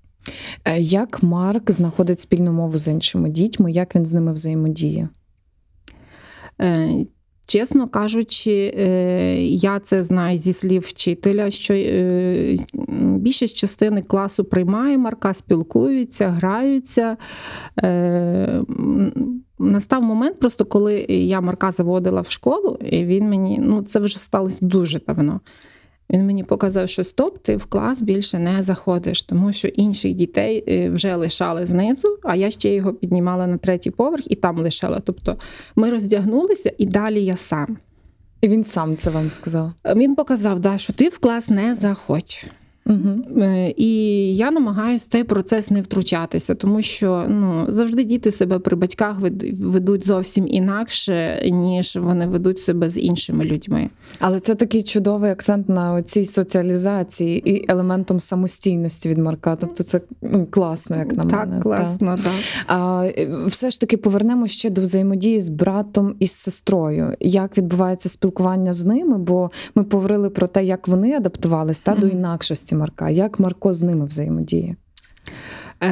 Е, 0.65 0.79
Як 0.79 1.23
Марк 1.23 1.71
знаходить 1.71 2.19
спільну 2.19 2.53
мову 2.53 2.77
з 2.77 2.87
іншими 2.87 3.29
дітьми, 3.29 3.71
як 3.71 3.95
він 3.95 4.05
з 4.05 4.13
ними 4.13 4.33
взаємодіє? 4.33 5.09
Е, 6.61 6.89
Чесно 7.45 7.87
кажучи, 7.87 8.73
е, 8.77 9.43
я 9.43 9.79
це 9.79 10.03
знаю 10.03 10.37
зі 10.37 10.53
слів 10.53 10.81
вчителя, 10.81 11.51
що 11.51 11.73
е, 11.73 12.55
більшість 12.99 13.57
частини 13.57 14.01
класу 14.01 14.43
приймає 14.43 14.97
Марка, 14.97 15.33
спілкуються, 15.33 16.29
граються. 16.29 17.17
Е, 19.61 19.71
Настав 19.71 20.03
момент, 20.03 20.39
просто 20.39 20.65
коли 20.65 21.05
я 21.09 21.41
Марка 21.41 21.71
заводила 21.71 22.21
в 22.21 22.31
школу, 22.31 22.77
і 22.85 23.05
він 23.05 23.29
мені, 23.29 23.59
ну 23.61 23.81
це 23.81 23.99
вже 23.99 24.19
сталося 24.19 24.57
дуже 24.61 24.99
давно. 24.99 25.39
Він 26.09 26.25
мені 26.25 26.43
показав, 26.43 26.89
що 26.89 27.03
стоп, 27.03 27.37
ти 27.43 27.55
в 27.55 27.65
клас 27.65 28.01
більше 28.01 28.39
не 28.39 28.63
заходиш, 28.63 29.21
тому 29.21 29.51
що 29.51 29.67
інших 29.67 30.13
дітей 30.13 30.63
е, 30.67 30.89
вже 30.89 31.15
лишали 31.15 31.65
знизу, 31.65 32.17
а 32.23 32.35
я 32.35 32.51
ще 32.51 32.73
його 32.73 32.93
піднімала 32.93 33.47
на 33.47 33.57
третій 33.57 33.91
поверх 33.91 34.31
і 34.31 34.35
там 34.35 34.57
лишала. 34.57 34.99
Тобто 34.99 35.37
ми 35.75 35.89
роздягнулися, 35.89 36.71
і 36.77 36.85
далі 36.85 37.25
я 37.25 37.37
сам. 37.37 37.77
І 38.41 38.47
він 38.47 38.65
сам 38.65 38.97
це 38.97 39.09
вам 39.09 39.29
сказав. 39.29 39.71
Він 39.95 40.15
показав, 40.15 40.59
да, 40.59 40.77
що 40.77 40.93
ти 40.93 41.09
в 41.09 41.17
клас 41.17 41.49
не 41.49 41.75
заходь. 41.75 42.45
Угу. 42.91 43.41
Е, 43.41 43.73
І 43.77 43.93
я 44.35 44.51
намагаюся 44.51 45.05
в 45.09 45.11
цей 45.11 45.23
процес 45.23 45.71
не 45.71 45.81
втручатися, 45.81 46.55
тому 46.55 46.81
що 46.81 47.25
ну, 47.29 47.65
завжди 47.69 48.03
діти 48.03 48.31
себе 48.31 48.59
при 48.59 48.75
батьках 48.75 49.19
вед- 49.19 49.63
ведуть 49.63 50.05
зовсім 50.07 50.47
інакше, 50.47 51.41
ніж 51.51 51.95
вони 51.95 52.27
ведуть 52.27 52.59
себе 52.59 52.89
з 52.89 52.97
іншими 52.97 53.43
людьми. 53.43 53.89
Але 54.19 54.39
це 54.39 54.55
такий 54.55 54.83
чудовий 54.83 55.31
акцент 55.31 55.69
на 55.69 56.03
цій 56.03 56.25
соціалізації 56.25 57.51
і 57.51 57.65
елементом 57.71 58.19
самостійності 58.19 59.09
від 59.09 59.17
Марка. 59.17 59.55
Тобто 59.55 59.83
це 59.83 60.01
ну, 60.21 60.47
класно, 60.49 60.97
як 60.97 61.13
на 61.13 61.23
так, 61.25 61.49
мене. 61.49 61.61
класно, 61.61 62.17
так. 62.23 62.33
А 62.67 63.05
е, 63.17 63.27
все 63.45 63.69
ж 63.69 63.79
таки 63.79 63.97
повернемо 63.97 64.47
ще 64.47 64.69
до 64.69 64.81
взаємодії 64.81 65.41
з 65.41 65.49
братом 65.49 66.15
і 66.19 66.27
з 66.27 66.31
сестрою. 66.31 67.15
Як 67.19 67.57
відбувається 67.57 68.09
спілкування 68.09 68.73
з 68.73 68.83
ними? 68.83 69.17
Бо 69.17 69.51
ми 69.75 69.85
говорили 69.91 70.29
про 70.29 70.47
те, 70.47 70.63
як 70.65 70.87
вони 70.87 71.13
адаптувались 71.13 71.81
та 71.81 71.95
до 71.95 72.07
інакшості 72.07 72.75
Марка. 72.81 73.09
Як 73.09 73.39
Марко 73.39 73.73
з 73.73 73.81
ними 73.81 74.05
взаємодіє? 74.05 74.75
Е, 75.83 75.89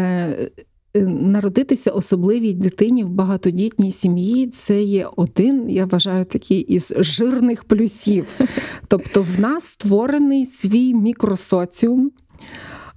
е, 0.93 1.01
Народитися 1.05 1.91
особливій 1.91 2.53
дитині 2.53 3.03
в 3.03 3.09
багатодітній 3.09 3.91
сім'ї 3.91 4.47
це 4.47 4.83
є 4.83 5.07
один, 5.15 5.69
я 5.69 5.85
вважаю, 5.85 6.25
такий 6.25 6.59
із 6.59 6.93
жирних 6.97 7.63
плюсів. 7.63 8.35
Тобто, 8.87 9.21
в 9.21 9.39
нас 9.39 9.65
створений 9.65 10.45
свій 10.45 10.93
мікросоціум, 10.93 12.11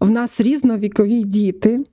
в 0.01 0.11
нас 0.11 0.41
різновікові 0.41 1.23
діти. 1.23 1.85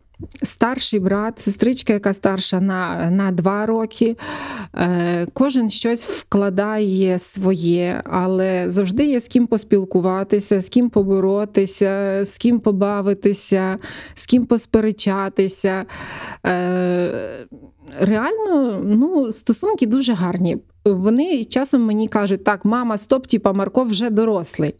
Старший 0.43 0.99
брат, 0.99 1.41
сестричка, 1.41 1.93
яка 1.93 2.13
старша 2.13 2.59
на, 2.59 3.09
на 3.11 3.31
два 3.31 3.65
роки. 3.65 4.15
Е, 4.75 5.27
кожен 5.33 5.69
щось 5.69 6.03
вкладає 6.03 7.19
своє, 7.19 8.01
але 8.05 8.69
завжди 8.69 9.05
є 9.05 9.19
з 9.19 9.27
ким 9.27 9.47
поспілкуватися, 9.47 10.61
з 10.61 10.69
ким 10.69 10.89
поборотися, 10.89 12.21
з 12.25 12.37
ким 12.37 12.59
побавитися, 12.59 13.77
з 14.13 14.25
ким 14.25 14.45
посперечатися. 14.45 15.85
Е, 16.45 17.11
реально, 17.99 18.81
ну, 18.85 19.31
стосунки 19.33 19.85
дуже 19.85 20.13
гарні. 20.13 20.57
Вони 20.85 21.45
часом 21.45 21.81
мені 21.81 22.07
кажуть, 22.07 22.43
так, 22.43 22.65
мама, 22.65 22.97
стоп, 22.97 23.27
типа 23.27 23.53
Марко 23.53 23.83
вже 23.83 24.09
дорослий. 24.09 24.75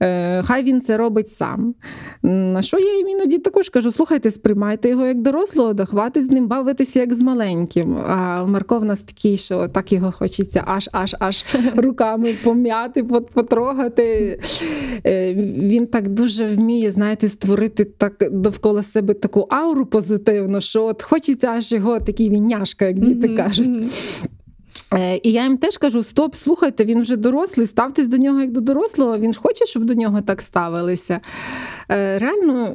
Е, 0.00 0.42
Хай 0.42 0.62
він 0.62 0.80
це 0.80 0.96
робить 0.96 1.28
сам. 1.28 1.74
На 2.22 2.62
що 2.62 2.78
я 2.78 2.96
їм 2.96 3.08
іноді 3.08 3.38
також 3.38 3.68
кажу: 3.68 3.92
слухайте, 3.92 4.30
сприймайте 4.30 4.88
його 4.88 5.06
як 5.06 5.22
дорослого, 5.22 5.72
да 5.72 5.84
хватить 5.84 6.24
з 6.24 6.30
ним 6.30 6.48
бавитися 6.48 7.00
як 7.00 7.14
з 7.14 7.20
маленьким. 7.20 7.96
А 8.08 8.44
Марко 8.44 8.78
в 8.78 8.84
нас 8.84 9.02
такий, 9.02 9.36
що 9.36 9.68
так 9.68 9.92
його 9.92 10.12
хочеться 10.12 10.64
аж 10.66 10.88
аж 10.92 11.16
аж 11.18 11.44
руками 11.76 12.34
пом'яти, 12.44 13.04
потрогати. 13.34 14.40
Е, 15.06 15.34
Він 15.58 15.86
так 15.86 16.08
дуже 16.08 16.46
вміє, 16.46 16.90
знаєте, 16.90 17.28
створити 17.28 17.84
так 17.84 18.24
довкола 18.30 18.82
себе 18.82 19.14
таку 19.14 19.40
ауру 19.40 19.86
позитивну, 19.86 20.60
що 20.60 20.84
от 20.84 21.02
хочеться 21.02 21.48
аж 21.48 21.72
його 21.72 22.00
такий 22.00 22.30
він 22.30 22.46
няшка, 22.46 22.84
як 22.84 22.98
діти 22.98 23.28
кажуть. 23.28 23.78
Е, 24.94 25.20
І 25.22 25.32
я 25.32 25.42
їм 25.44 25.58
теж 25.58 25.78
кажу: 25.78 26.02
стоп, 26.02 26.34
слухайте, 26.34 26.84
він 26.84 27.02
вже 27.02 27.16
дорослий, 27.16 27.66
ставтесь 27.66 28.06
до 28.06 28.16
нього 28.16 28.40
як 28.40 28.50
до 28.50 28.60
дорослого. 28.60 29.18
Він 29.18 29.34
хоче, 29.34 29.66
щоб 29.66 29.84
до 29.84 29.94
нього 29.94 30.20
так 30.20 30.42
ставилися. 30.42 31.20
Е, 31.90 32.18
Реально, 32.18 32.72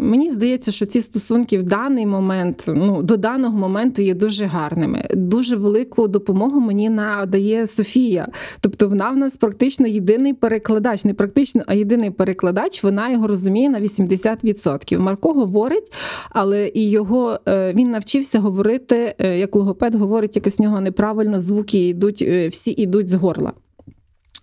мені 0.00 0.30
здається, 0.30 0.72
що 0.72 0.86
ці 0.86 1.00
стосунки 1.00 1.58
в 1.58 1.62
даний 1.62 2.06
момент, 2.06 2.64
ну, 2.68 3.02
до 3.02 3.16
даного 3.16 3.58
моменту 3.58 4.02
є 4.02 4.14
дуже 4.14 4.44
гарними. 4.44 5.08
Дуже 5.14 5.56
велику 5.56 6.08
допомогу 6.08 6.60
мені 6.60 6.90
надає 6.90 7.66
Софія. 7.66 8.28
Тобто 8.60 8.88
вона 8.88 9.10
в 9.10 9.16
нас 9.16 9.36
практично 9.36 9.86
єдиний 9.86 10.32
перекладач, 10.32 11.04
не 11.04 11.14
практично, 11.14 11.62
а 11.66 11.74
єдиний 11.74 12.10
перекладач. 12.10 12.84
Вона 12.84 13.10
його 13.10 13.26
розуміє 13.26 13.70
на 13.70 13.80
80%. 13.80 14.98
Марко 14.98 15.32
говорить, 15.32 15.92
але 16.30 16.70
і 16.74 16.90
його 16.90 17.38
е, 17.48 17.72
він 17.76 17.90
навчився 17.90 18.40
говорити, 18.40 19.14
е, 19.18 19.38
як 19.38 19.56
логопед 19.56 19.94
говорить, 19.94 20.36
якось 20.36 20.58
в 20.58 20.62
нього 20.62 20.80
неправильно 20.80 21.40
звуки 21.40 21.88
йдуть, 21.88 22.22
всі 22.22 22.70
йдуть 22.70 23.08
з 23.08 23.14
горла. 23.14 23.52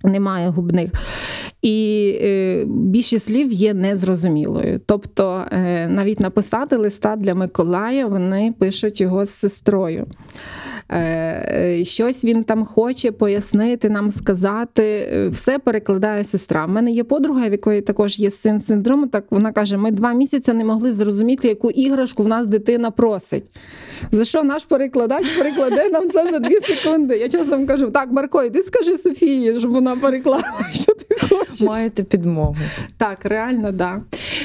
Немає 0.04 0.50
губних. 0.50 0.92
І 1.62 2.12
е, 2.22 2.66
більшість 2.68 3.26
слів 3.26 3.52
є 3.52 3.74
незрозумілою. 3.74 4.82
Тобто, 4.86 5.44
е, 5.52 5.88
навіть 5.88 6.20
написати 6.20 6.76
листа 6.76 7.16
для 7.16 7.36
Миколая 7.36 8.08
вони 8.08 8.54
пишуть 8.60 9.02
його 9.02 9.26
з 9.26 9.30
сестрою. 9.30 10.08
Е, 10.92 11.82
щось 11.84 12.26
він 12.26 12.44
там 12.44 12.66
хоче 12.66 13.12
пояснити, 13.12 13.90
нам 13.90 14.12
сказати. 14.12 15.10
е, 15.14 15.28
Все 15.30 15.60
перекладає 15.60 16.24
сестра. 16.24 16.66
У 16.66 16.70
мене 16.70 16.92
є 16.92 17.04
подруга, 17.04 17.48
в 17.48 17.52
якої 17.52 17.82
також 17.82 18.20
є 18.20 18.32
син 18.32 18.62
з 18.62 18.66
синдрому. 18.66 19.08
Так 19.08 19.26
вона 19.30 19.52
каже: 19.52 19.78
ми 19.78 19.92
два 19.92 20.14
місяці 20.14 20.54
не 20.54 20.66
могли 20.66 20.94
зрозуміти, 20.94 21.48
яку 21.48 21.72
іграшку 21.72 22.24
в 22.24 22.28
нас 22.28 22.48
дитина 22.48 22.92
просить. 22.92 23.52
За 24.12 24.26
що 24.26 24.44
наш 24.44 24.66
перекладач 24.66 25.26
перекладе 25.38 25.90
нам 25.90 26.10
це 26.10 26.32
за 26.32 26.40
дві 26.40 26.60
секунди? 26.60 27.18
Я 27.18 27.30
часом 27.30 27.66
кажу: 27.68 27.92
так, 27.92 28.12
Марко, 28.12 28.44
іди 28.44 28.64
скажи 28.64 28.98
Софії, 28.98 29.60
щоб 29.60 29.72
вона 29.72 29.96
переклала, 29.96 30.44
що 30.74 30.94
ти 30.94 31.16
хочеш. 31.30 31.62
Маєте 31.62 32.04
підмогу. 32.04 32.56
Так, 32.98 33.26
реально, 33.26 33.72
да. 33.72 34.02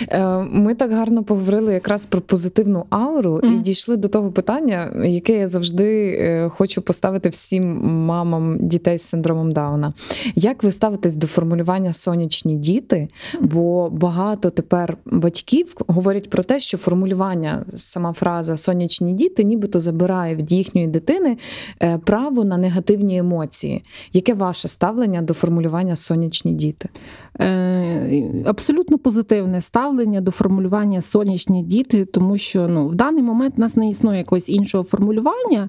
Е, 0.09 0.38
Ми 0.38 0.74
так 0.74 0.92
гарно 0.92 1.24
поговорили 1.24 1.72
якраз 1.72 2.07
про 2.07 2.20
позитивну 2.20 2.85
ауру 2.90 3.40
і 3.40 3.59
дійшли 3.59 3.96
до 3.96 4.09
того 4.09 4.30
питання, 4.30 5.04
яке 5.04 5.38
я 5.38 5.48
завжди 5.48 6.18
е, 6.20 6.48
хочу 6.48 6.83
поставити 6.83 7.28
всім 7.28 7.64
мамам 8.07 8.59
дітей 8.61 8.98
з 8.98 9.02
синдромом 9.02 9.52
Дауна. 9.52 9.92
Як 10.35 10.62
ви 10.62 10.70
ставитесь 10.70 11.14
до 11.14 11.26
формулювання 11.26 11.92
сонячні 11.92 12.57
діти? 12.57 13.09
Бо 13.40 13.90
багато 13.90 14.50
тепер 14.50 14.96
батьків 15.07 15.74
говорять 15.87 16.30
про 16.30 16.42
те, 16.42 16.59
що 16.59 16.78
формулювання, 16.78 17.64
сама 17.74 18.12
фраза 18.12 18.57
сонячні 18.57 19.12
діти, 19.12 19.44
нібито 19.44 19.80
забирає 19.80 20.37
від 20.37 20.52
їхньої 20.52 20.87
дитини 20.87 21.38
е, 21.83 21.98
право 21.98 22.44
на 22.44 22.57
негативні 22.57 23.18
емоції. 23.18 23.85
Яке 24.12 24.35
ваше 24.35 24.68
ставлення 24.68 25.22
до 25.22 25.35
формулювання 25.35 25.96
сонячні 25.96 26.52
діти? 26.52 26.88
Е, 27.40 28.24
абсолютно 28.46 28.98
позитивне 28.98 29.60
ставлення 29.60 30.20
до 30.20 30.30
формулювання 30.30 31.02
сонячні 31.02 31.62
діти, 31.62 32.04
тому 32.04 32.38
що 32.38 32.68
ну, 32.68 32.88
в 32.88 32.94
даний 32.94 33.22
момент 33.22 33.56
в 33.56 33.60
нас 33.60 33.76
не 33.76 33.88
існує 33.88 34.18
якогось 34.18 34.48
іншого 34.48 34.84
формулювання, 34.84 35.68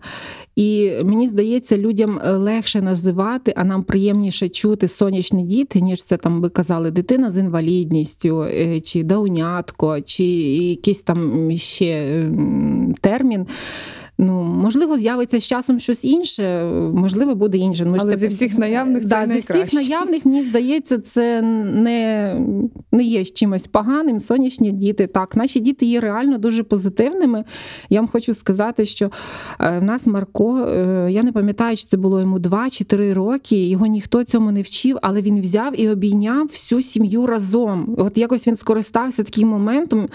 і 0.56 0.92
мені 1.04 1.28
здається, 1.28 1.78
людям 1.78 2.22
легше 2.26 2.82
називати, 2.82 3.54
а 3.56 3.64
нам 3.64 3.84
приємніше 3.84 4.50
чути 4.50 4.88
сонячні 4.88 5.44
діти, 5.44 5.82
ніж 5.82 6.04
це 6.04 6.18
там 6.18 6.42
ви 6.42 6.50
казали, 6.50 6.92
дитина 6.92 7.32
з 7.32 7.38
інвалідністю, 7.38 8.44
е, 8.44 8.80
чи 8.80 9.04
даунятко, 9.04 10.02
чи 10.02 10.24
якийсь 10.24 11.02
там 11.02 11.52
ще 11.56 12.26
термін. 13.02 13.48
Ну, 14.18 14.44
можливо, 14.44 14.98
з'явиться 14.98 15.40
з 15.40 15.48
часом 15.48 15.80
щось 15.80 16.06
інше, 16.06 16.66
можливо, 16.94 17.36
буде 17.36 17.58
інше. 17.58 17.86
Ми 17.86 17.98
Але 18.02 18.14
тепер- 18.14 18.20
зі 18.20 18.28
всіх 18.28 18.58
наявних 18.58 19.02
це 19.02 19.08
да, 19.08 19.28
зі 19.28 19.40
всіх 19.40 19.74
наявних, 19.74 20.26
мені 20.26 20.44
здається, 20.44 20.98
це 20.98 21.42
не, 21.42 22.40
не 22.92 23.04
є 23.04 23.26
чимось 23.26 23.68
поганим. 23.68 24.20
Сонячні 24.20 24.72
діти. 24.72 25.08
Так, 25.08 25.36
наші 25.36 25.60
діти 25.60 25.86
є 25.86 26.00
реально 26.00 26.38
дуже 26.38 26.64
позитивними. 26.64 27.44
Я 27.90 28.00
вам 28.00 28.08
хочу 28.08 28.34
сказати, 28.34 28.86
що 28.86 29.06
е, 29.60 29.80
в 29.80 29.84
нас 29.84 30.08
Марко, 30.08 30.60
е, 30.60 31.08
я 31.12 31.24
не 31.24 31.32
пам'ятаю, 31.32 31.78
чи 31.78 31.86
це 31.86 31.98
було 31.98 32.20
йому 32.20 32.40
2 32.40 32.70
чи 32.70 32.84
3 32.84 33.14
роки. 33.14 33.68
Його 33.70 33.86
ніхто 33.86 34.24
цьому 34.24 34.52
не 34.52 34.62
вчив, 34.62 34.98
але 35.02 35.22
він 35.22 35.42
взяв 35.42 35.82
і 35.82 35.90
обійняв 35.90 36.48
всю 36.48 36.82
сім'ю 36.82 37.26
разом. 37.28 37.96
От 37.98 38.18
якось 38.18 38.48
він 38.48 38.56
скористався 38.56 39.24
таким 39.24 39.48
моментом. 39.48 40.08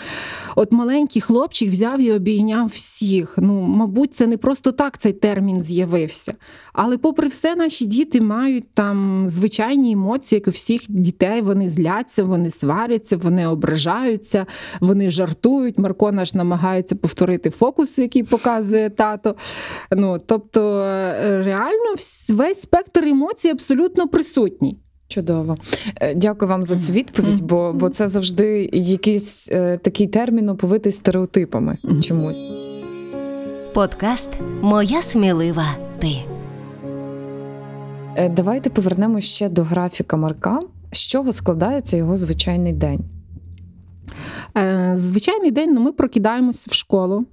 От 0.56 0.72
маленький 0.72 1.22
хлопчик 1.22 1.70
взяв 1.70 2.00
і 2.00 2.12
обійняв 2.12 2.66
всіх. 2.66 3.34
Ну, 3.38 3.60
мабуть, 3.90 4.14
це 4.14 4.26
не 4.26 4.36
просто 4.36 4.72
так 4.72 4.98
цей 4.98 5.12
термін 5.12 5.62
з'явився. 5.62 6.34
Але, 6.72 6.98
попри 6.98 7.28
все, 7.28 7.56
наші 7.56 7.84
діти 7.84 8.20
мають 8.20 8.74
там 8.74 9.24
звичайні 9.28 9.92
емоції, 9.92 10.36
як 10.36 10.48
у 10.48 10.50
всіх 10.50 10.80
дітей. 10.88 11.40
Вони 11.40 11.68
зляться, 11.68 12.24
вони 12.24 12.50
сваряться, 12.50 13.16
вони 13.16 13.46
ображаються, 13.46 14.46
вони 14.80 15.10
жартують. 15.10 15.78
Марко 15.78 16.12
наш 16.12 16.34
намагається 16.34 16.96
повторити 16.96 17.50
фокус, 17.50 17.98
який 17.98 18.22
показує 18.22 18.90
тато. 18.90 19.34
Ну, 19.96 20.20
тобто, 20.26 20.78
е, 20.80 21.42
реально, 21.42 21.94
весь 22.28 22.60
спектр 22.60 23.04
емоцій 23.04 23.48
абсолютно 23.48 24.08
присутній. 24.08 24.78
Чудово. 25.08 25.56
Е, 26.00 26.14
Дякую 26.14 26.48
вам 26.48 26.64
за 26.64 26.76
цю 26.76 26.92
відповідь, 26.92 27.40
бо, 27.40 27.72
бо 27.72 27.88
це 27.88 28.08
завжди 28.08 28.70
якийсь 28.72 29.48
е, 29.52 29.78
такий 29.82 30.06
термін 30.06 30.48
оповитий 30.48 30.92
стереотипами 30.92 31.76
чомусь. 32.02 32.69
Подкаст 33.74 34.28
Моя 34.62 35.02
смілива 35.02 35.66
ти. 35.98 36.16
Е, 38.16 38.28
Давайте 38.28 38.70
повернемо 38.70 39.20
ще 39.20 39.48
до 39.48 39.62
графіка 39.62 40.16
Марка. 40.16 40.58
З 40.92 40.98
чого 41.06 41.32
складається 41.32 41.96
його 41.96 42.16
звичайний 42.16 42.72
день? 42.72 43.00
Е, 44.56 44.94
Звичайний 44.96 45.50
день 45.50 45.74
ну, 45.74 45.80
ми 45.80 45.92
прокидаємося 45.92 46.66
в 46.70 46.74
школу. 46.74 47.24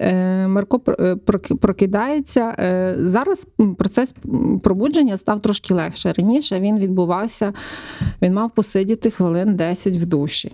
Е, 0.00 0.46
Марко 0.48 0.76
пр- 0.78 1.16
прок- 1.16 1.56
прокидається. 1.56 2.54
Зараз 2.98 3.46
процес 3.78 4.14
пробудження 4.62 5.16
став 5.16 5.40
трошки 5.40 5.74
легше. 5.74 6.12
Раніше 6.12 6.60
він 6.60 6.78
відбувався, 6.78 7.52
він 8.22 8.34
мав 8.34 8.50
посидіти 8.54 9.10
хвилин 9.10 9.56
10 9.56 9.96
в 9.96 10.06
душі. 10.06 10.52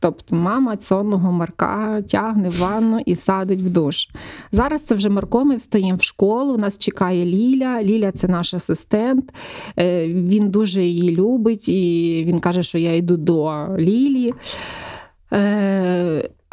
Тобто 0.00 0.36
мама 0.36 0.76
сонного 0.80 1.32
Марка 1.32 2.02
тягне 2.02 2.48
в 2.48 2.58
ванну 2.58 3.00
і 3.06 3.14
садить 3.14 3.60
в 3.60 3.68
душ. 3.68 4.08
Зараз 4.52 4.82
це 4.82 4.94
вже 4.94 5.08
Марко, 5.08 5.44
ми 5.44 5.56
встаємо 5.56 5.96
в 5.96 6.02
школу, 6.02 6.58
нас 6.58 6.78
чекає 6.78 7.24
Ліля. 7.24 7.82
Ліля 7.82 8.12
це 8.12 8.28
наш 8.28 8.54
асистент. 8.54 9.32
Е, 9.78 10.08
Він 10.08 10.50
дуже 10.50 10.82
її 10.82 11.16
любить, 11.16 11.68
і 11.68 12.24
він 12.26 12.40
каже, 12.40 12.62
що 12.62 12.78
я 12.78 12.96
йду 12.96 13.16
до 13.16 13.66
Лілі. 13.78 14.32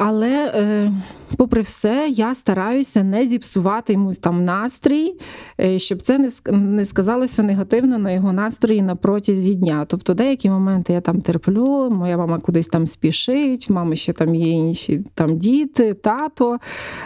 Але, 0.01 0.51
е, 0.55 0.91
попри 1.38 1.62
все, 1.62 2.07
я 2.09 2.35
стараюся 2.35 3.03
не 3.03 3.27
зіпсувати 3.27 3.93
йому 3.93 4.13
там 4.13 4.45
настрій, 4.45 5.15
е, 5.62 5.79
щоб 5.79 6.01
це 6.01 6.29
не 6.51 6.85
сказалося 6.85 7.43
негативно 7.43 7.97
на 7.97 8.12
його 8.12 8.33
настрої 8.33 8.81
на 8.81 8.95
протязі 8.95 9.55
дня. 9.55 9.85
Тобто, 9.88 10.13
деякі 10.13 10.49
моменти 10.49 10.93
я 10.93 11.01
там 11.01 11.21
терплю, 11.21 11.89
моя 11.91 12.17
мама 12.17 12.39
кудись 12.39 12.67
там 12.67 12.88
спішить, 12.88 13.69
в 13.69 13.73
мами 13.73 13.95
ще 13.95 14.13
там 14.13 14.35
є 14.35 14.49
інші 14.51 15.03
там 15.13 15.38
діти, 15.38 15.93
тато. 15.93 16.59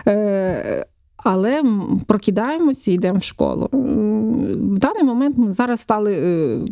Е, 0.07 0.85
але 1.17 1.63
прокидаємося 2.07 2.91
і 2.91 2.93
йдемо 2.93 3.19
в 3.19 3.23
школу. 3.23 3.69
В 3.71 4.79
даний 4.79 5.03
момент 5.03 5.37
ми 5.37 5.51
зараз 5.51 5.79
стали 5.79 6.65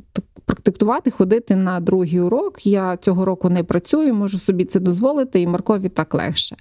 практикувати, 0.51 1.11
ходити 1.11 1.55
на 1.55 1.79
другий 1.79 2.19
урок. 2.19 2.65
Я 2.65 2.97
цього 2.97 3.25
року 3.25 3.49
не 3.49 3.63
працюю, 3.63 4.13
можу 4.13 4.37
собі 4.37 4.65
це 4.65 4.79
дозволити, 4.79 5.41
і 5.41 5.47
Маркові 5.47 5.89
так 5.89 6.13
легше. 6.13 6.55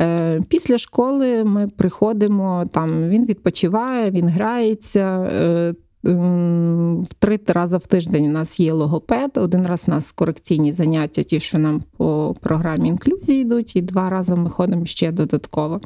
Е, 0.00 0.40
Після 0.48 0.78
школи 0.78 1.44
ми 1.44 1.68
приходимо, 1.68 2.64
там 2.72 3.08
він 3.08 3.24
відпочиває, 3.24 4.10
він 4.10 4.28
грається. 4.28 5.28
е, 5.32 5.74
В 6.02 7.14
три 7.18 7.38
рази 7.46 7.76
в 7.76 7.86
тиждень 7.86 8.26
у 8.26 8.32
нас 8.32 8.60
є 8.60 8.72
логопед. 8.72 9.30
Один 9.36 9.66
раз 9.66 9.84
у 9.88 9.90
нас 9.90 10.12
корекційні 10.12 10.72
заняття, 10.72 11.22
ті, 11.22 11.40
що 11.40 11.58
нам 11.58 11.82
по 11.96 12.34
програмі 12.40 12.88
інклюзії 12.88 13.40
йдуть, 13.40 13.76
і 13.76 13.82
два 13.82 14.10
рази 14.10 14.34
ми 14.34 14.50
ходимо 14.50 14.86
ще 14.86 15.12
додатково. 15.12 15.80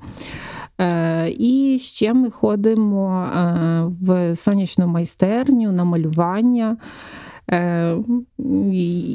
Е, 0.81 1.31
І 1.39 1.79
ще 1.81 2.15
ми 2.15 2.31
ходимо 2.31 3.27
е, 3.37 3.83
в 4.03 4.37
сонячну 4.37 4.87
майстерню 4.87 5.73
на 5.73 5.85
малювання. 5.85 6.77
Е, 7.51 7.97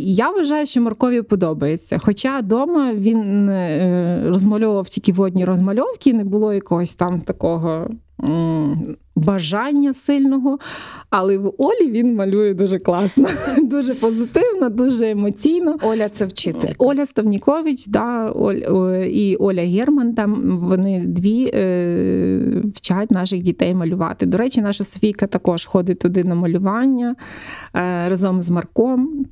Я 0.04 0.30
вважаю, 0.30 0.66
що 0.66 0.82
Маркові 0.82 1.22
подобається. 1.22 1.98
Хоча 2.00 2.40
вдома 2.40 2.94
він 2.94 3.50
розмальовував 4.30 4.90
тільки 4.90 5.14
водні 5.14 5.46
розмальовки, 5.46 6.14
не 6.14 6.24
було 6.24 6.54
якогось 6.54 6.96
там 6.96 7.22
такого 7.22 7.90
бажання 9.16 9.94
сильного. 9.94 10.60
Але 11.10 11.38
в 11.38 11.54
Олі 11.58 11.92
він 11.92 12.16
малює 12.16 12.54
дуже 12.54 12.80
класно, 12.80 13.28
дуже 13.64 13.94
позитивно, 13.94 14.70
дуже 14.70 15.10
емоційно. 15.10 15.78
Оля 15.84 16.10
це 16.10 16.26
вчитель. 16.26 16.74
Оля 16.78 17.06
Ставнікович, 17.06 17.88
да, 17.88 18.32
Оль, 18.32 18.56
і 19.10 19.36
Оля 19.36 19.62
Герман, 19.62 20.14
там 20.14 20.60
вони 20.64 21.04
дві 21.08 21.52
е, 21.54 22.64
вчать 22.76 23.12
наших 23.12 23.42
дітей 23.42 23.76
малювати. 23.76 24.26
До 24.26 24.38
речі, 24.38 24.62
наша 24.62 24.84
Софійка 24.84 25.28
також 25.28 25.66
ходить 25.66 26.00
туди 26.00 26.24
на 26.24 26.36
малювання 26.36 27.16
е, 27.76 28.10
разом 28.10 28.42
з 28.42 28.50
Марком. 28.50 29.26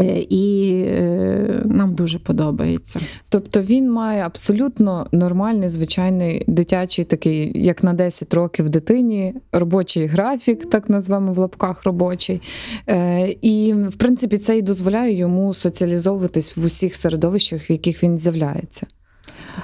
Е, 0.00 0.26
І 0.30 0.72
е, 0.86 1.62
нам 1.64 1.94
дуже 1.94 2.18
подобається. 2.18 3.00
Тобто 3.28 3.60
він 3.60 3.90
має 3.90 4.22
абсолютно 4.22 5.06
нормальний, 5.12 5.68
звичайний 5.68 6.44
дитячий 6.46 7.04
такий, 7.04 7.52
як 7.54 7.84
на 7.84 7.92
10 7.92 8.34
років 8.34 8.68
дитині, 8.68 9.34
робочий 9.52 10.06
графік, 10.06 10.70
так 10.70 10.88
назвемо 10.88 11.32
в 11.32 11.38
лапках 11.38 11.84
робочий. 11.84 12.40
Е, 12.88 13.28
і, 13.42 13.74
в 13.74 13.96
принципі, 13.96 14.38
це 14.38 14.58
і 14.58 14.62
дозволяє 14.62 15.16
йому 15.16 15.54
соціалізовуватись 15.54 16.56
в 16.56 16.66
усіх 16.66 16.94
середовищах, 16.94 17.70
в 17.70 17.72
яких 17.72 18.02
він 18.02 18.18
з'являється. 18.18 18.86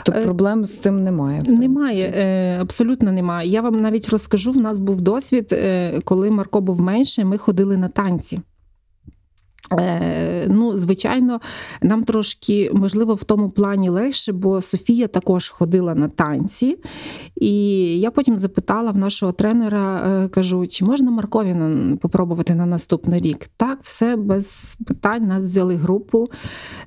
Тобто 0.04 0.22
проблем 0.22 0.64
з 0.64 0.78
цим 0.78 1.04
немає. 1.04 1.42
Немає, 1.46 2.58
абсолютно 2.60 3.12
немає. 3.12 3.48
Я 3.48 3.60
вам 3.60 3.80
навіть 3.80 4.08
розкажу: 4.08 4.50
в 4.50 4.56
нас 4.56 4.80
був 4.80 5.00
досвід, 5.00 5.56
коли 6.04 6.30
Марко 6.30 6.60
був 6.60 6.80
менший, 6.80 7.24
ми 7.24 7.38
ходили 7.38 7.76
на 7.76 7.88
танці. 7.88 8.40
Е, 9.72 10.46
ну, 10.48 10.78
звичайно, 10.78 11.40
нам 11.82 12.04
трошки, 12.04 12.70
можливо, 12.74 13.14
в 13.14 13.24
тому 13.24 13.50
плані 13.50 13.88
легше, 13.88 14.32
бо 14.32 14.60
Софія 14.62 15.06
також 15.06 15.48
ходила 15.48 15.94
на 15.94 16.08
танці. 16.08 16.78
І 17.36 17.54
я 18.00 18.10
потім 18.10 18.36
запитала 18.36 18.90
в 18.90 18.96
нашого 18.96 19.32
тренера, 19.32 20.02
е, 20.24 20.28
кажу, 20.28 20.66
чи 20.66 20.84
можна 20.84 21.10
Маркові 21.10 21.56
попробувати 22.02 22.54
на 22.54 22.66
наступний 22.66 23.20
рік? 23.20 23.50
Так, 23.56 23.78
все 23.82 24.16
без 24.16 24.76
питань. 24.86 25.26
Нас 25.26 25.44
взяли 25.44 25.76
групу, 25.76 26.28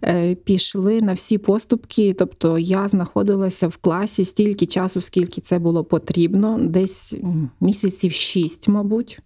е, 0.03 0.35
пішли 0.35 1.01
на 1.01 1.13
всі 1.13 1.37
поступки. 1.37 2.13
Тобто 2.13 2.59
я 2.59 2.87
знаходилася 2.87 3.67
в 3.67 3.77
класі 3.77 4.25
стільки 4.25 4.65
часу, 4.65 5.01
скільки 5.01 5.41
це 5.41 5.59
було 5.59 5.83
потрібно, 5.83 6.59
десь 6.61 7.15
місяців 7.59 8.11
шість, 8.11 8.67
мабуть. 8.67 9.19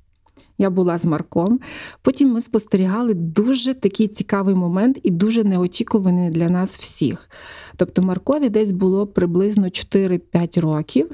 Я 0.61 0.69
була 0.69 0.97
з 0.97 1.05
Марком. 1.05 1.59
Потім 2.01 2.29
ми 2.31 2.41
спостерігали 2.41 3.13
дуже 3.13 3.73
такий 3.73 4.07
цікавий 4.07 4.55
момент 4.55 4.99
і 5.03 5.11
дуже 5.11 5.43
неочікуваний 5.43 6.29
для 6.29 6.49
нас 6.49 6.77
всіх. 6.77 7.29
Тобто 7.75 8.01
Маркові 8.01 8.49
десь 8.49 8.71
було 8.71 9.07
приблизно 9.07 9.65
4-5 9.67 10.59
років, 10.59 11.11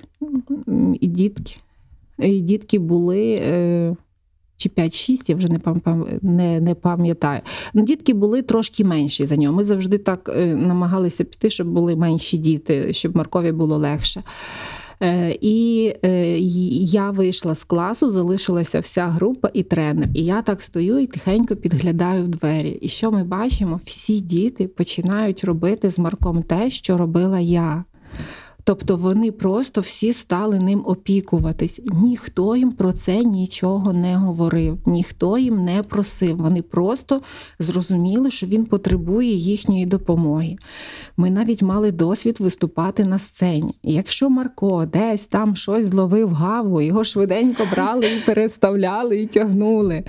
і 1.01 1.07
дітки, 1.07 1.55
і 2.19 2.39
дітки 2.39 2.79
були. 2.79 3.39
е, 3.43 3.95
Чи 4.59 4.69
5-6, 4.69 5.29
я 5.29 5.35
вже 5.35 5.47
не 5.49 5.59
не, 6.21 6.61
не 6.61 6.75
пам'ятаю. 6.75 7.41
Ну, 7.73 7.83
дітки 7.83 8.13
були 8.13 8.41
трошки 8.41 8.83
менші 8.83 9.25
за 9.25 9.35
нього. 9.35 9.55
Ми 9.55 9.63
завжди 9.63 9.97
так 9.97 10.31
е, 10.35 10.55
намагалися 10.55 11.23
піти, 11.23 11.49
щоб 11.49 11.67
були 11.67 11.95
менші 11.95 12.37
діти, 12.37 12.93
щоб 12.93 13.15
Маркові 13.15 13.51
було 13.51 13.77
легше. 13.77 14.23
Е, 15.03 15.37
І 15.41 15.93
е, 16.05 16.37
я 16.79 17.11
вийшла 17.11 17.55
з 17.55 17.63
класу, 17.63 18.11
залишилася 18.11 18.79
вся 18.79 19.05
група 19.07 19.49
і 19.53 19.63
тренер. 19.63 20.09
І 20.13 20.25
я 20.25 20.41
так 20.41 20.61
стою 20.61 20.99
і 20.99 21.07
тихенько 21.07 21.55
підглядаю 21.55 22.23
в 22.23 22.27
двері. 22.27 22.69
І 22.81 22.89
що 22.89 23.11
ми 23.11 23.23
бачимо? 23.23 23.79
Всі 23.83 24.19
діти 24.19 24.67
починають 24.67 25.43
робити 25.43 25.91
з 25.91 25.99
Марком 25.99 26.43
те, 26.43 26.69
що 26.69 26.97
робила 26.97 27.39
я. 27.39 27.83
Тобто 28.67 28.95
вони 28.97 29.31
просто 29.31 29.81
всі 29.81 30.13
стали 30.13 30.59
ним 30.59 30.83
опікуватись. 30.85 31.81
Ніхто 31.85 32.55
їм 32.55 32.71
про 32.71 32.93
це 32.93 33.23
нічого 33.23 33.93
не 33.93 34.15
говорив, 34.15 34.77
ніхто 34.85 35.37
їм 35.37 35.65
не 35.65 35.83
просив. 35.83 36.37
Вони 36.37 36.61
просто 36.61 37.21
зрозуміли, 37.59 38.31
що 38.31 38.47
він 38.47 38.65
потребує 38.65 39.33
їхньої 39.35 39.85
допомоги. 39.85 40.55
Ми 41.17 41.29
навіть 41.29 41.61
мали 41.61 41.91
досвід 41.91 42.39
виступати 42.39 43.05
на 43.05 43.19
сцені. 43.19 43.75
Якщо 43.83 44.29
Марко 44.29 44.85
десь 44.85 45.27
там 45.27 45.55
щось 45.55 45.85
зловив 45.85 46.29
гаву, 46.29 46.81
його 46.81 47.03
швиденько 47.03 47.63
брали 47.71 48.05
і 48.05 48.25
переставляли, 48.25 49.21
і 49.21 49.25
тягнули. 49.25 50.03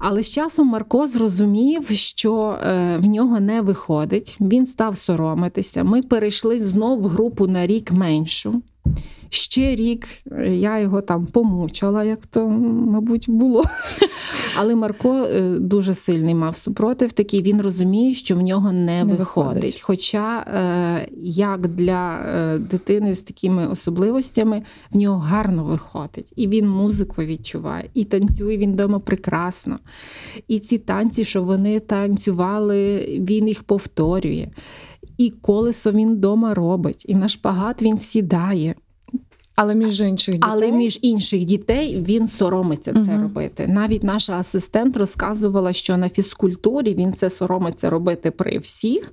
Але 0.00 0.22
з 0.22 0.30
часом 0.30 0.68
Марко 0.68 1.06
зрозумів, 1.06 1.88
що 1.90 2.58
е, 2.62 2.96
в 2.98 3.06
нього 3.06 3.40
не 3.40 3.60
виходить. 3.60 4.36
Він 4.40 4.66
став 4.66 4.96
соромитися. 4.96 5.84
Ми 5.84 6.02
перейшли 6.02 6.60
знов 6.60 7.00
в 7.00 7.06
групу 7.06 7.46
на 7.46 7.66
рік 7.66 7.92
меншу. 7.92 8.62
Ще 9.30 9.74
рік 9.74 10.08
е, 10.32 10.56
я 10.56 10.78
його 10.78 11.00
там 11.00 11.26
помучила, 11.26 12.04
як 12.04 12.26
то, 12.26 12.48
мабуть, 12.48 13.24
було. 13.28 13.64
Але 14.56 14.74
Марко 14.74 15.14
е, 15.14 15.58
дуже 15.58 15.94
сильний 15.94 16.34
мав 16.34 16.56
супротив 16.56 17.12
такий. 17.12 17.42
Він 17.42 17.62
розуміє, 17.62 18.14
що 18.14 18.36
в 18.36 18.40
нього 18.40 18.72
не, 18.72 19.04
Не 19.04 19.04
виходить. 19.04 19.54
виходить. 19.54 19.80
Хоча, 19.80 20.38
е, 20.40 21.08
як 21.22 21.68
для 21.68 22.18
дитини 22.70 23.14
з 23.14 23.22
такими 23.22 23.66
особливостями, 23.66 24.62
в 24.90 24.96
нього 24.96 25.18
гарно 25.18 25.64
виходить. 25.64 26.32
І 26.36 26.48
він 26.48 26.68
музику 26.68 27.22
відчуває, 27.22 27.90
і 27.94 28.04
танцює 28.04 28.56
він 28.56 28.72
вдома 28.72 28.98
прекрасно. 28.98 29.78
І 30.48 30.58
ці 30.58 30.78
танці, 30.78 31.24
що 31.24 31.42
вони 31.42 31.80
танцювали, 31.80 33.06
він 33.20 33.48
їх 33.48 33.62
повторює. 33.62 34.48
І 35.18 35.30
колесо 35.30 35.92
він 35.92 36.12
вдома 36.14 36.54
робить, 36.54 37.04
і 37.08 37.14
на 37.14 37.28
шпагат 37.28 37.82
він 37.82 37.98
сідає. 37.98 38.74
Але 39.56 39.74
між 39.74 40.00
інших 40.00 40.34
дітей. 40.34 40.50
Але 40.52 40.70
між 40.72 40.98
інших 41.02 41.44
дітей 41.44 42.04
він 42.08 42.26
соромиться 42.28 42.92
це 42.92 42.98
Мгм. 43.00 43.22
робити. 43.22 43.66
Навіть 43.68 44.02
наша 44.04 44.32
асистент 44.38 44.96
розказувала, 44.96 45.72
що 45.72 45.96
на 45.96 46.08
фізкультурі 46.08 46.94
він 46.94 47.12
це 47.12 47.30
соромиться 47.30 47.90
робити 47.90 48.30
при 48.30 48.58
всіх. 48.58 49.12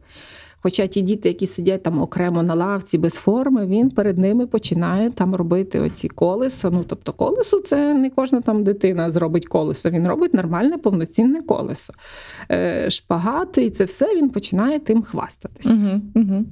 Хоча 0.61 0.87
ті 0.87 1.01
діти, 1.01 1.29
які 1.29 1.47
сидять 1.47 1.83
там 1.83 2.01
окремо 2.01 2.43
на 2.43 2.55
лавці 2.55 2.97
без 2.97 3.13
форми, 3.13 3.65
він 3.65 3.89
перед 3.89 4.17
ними 4.17 4.47
починає 4.47 5.11
там 5.11 5.35
робити 5.35 5.79
оці 5.79 6.07
колеса. 6.07 6.69
Ну 6.69 6.83
тобто, 6.87 7.13
колесо 7.13 7.59
це 7.59 7.93
не 7.93 8.09
кожна 8.09 8.41
там 8.41 8.63
дитина 8.63 9.11
зробить 9.11 9.47
колесо. 9.47 9.89
Він 9.89 10.07
робить 10.07 10.33
нормальне 10.33 10.77
повноцінне 10.77 11.41
колесо. 11.41 11.93
Е, 12.51 12.89
шпагати, 12.89 13.65
і 13.65 13.69
це 13.69 13.85
все 13.85 14.15
він 14.15 14.29
починає 14.29 14.79
тим 14.79 15.03
хвастатись. 15.03 15.67
Угу, 15.67 16.01
угу. 16.15 16.45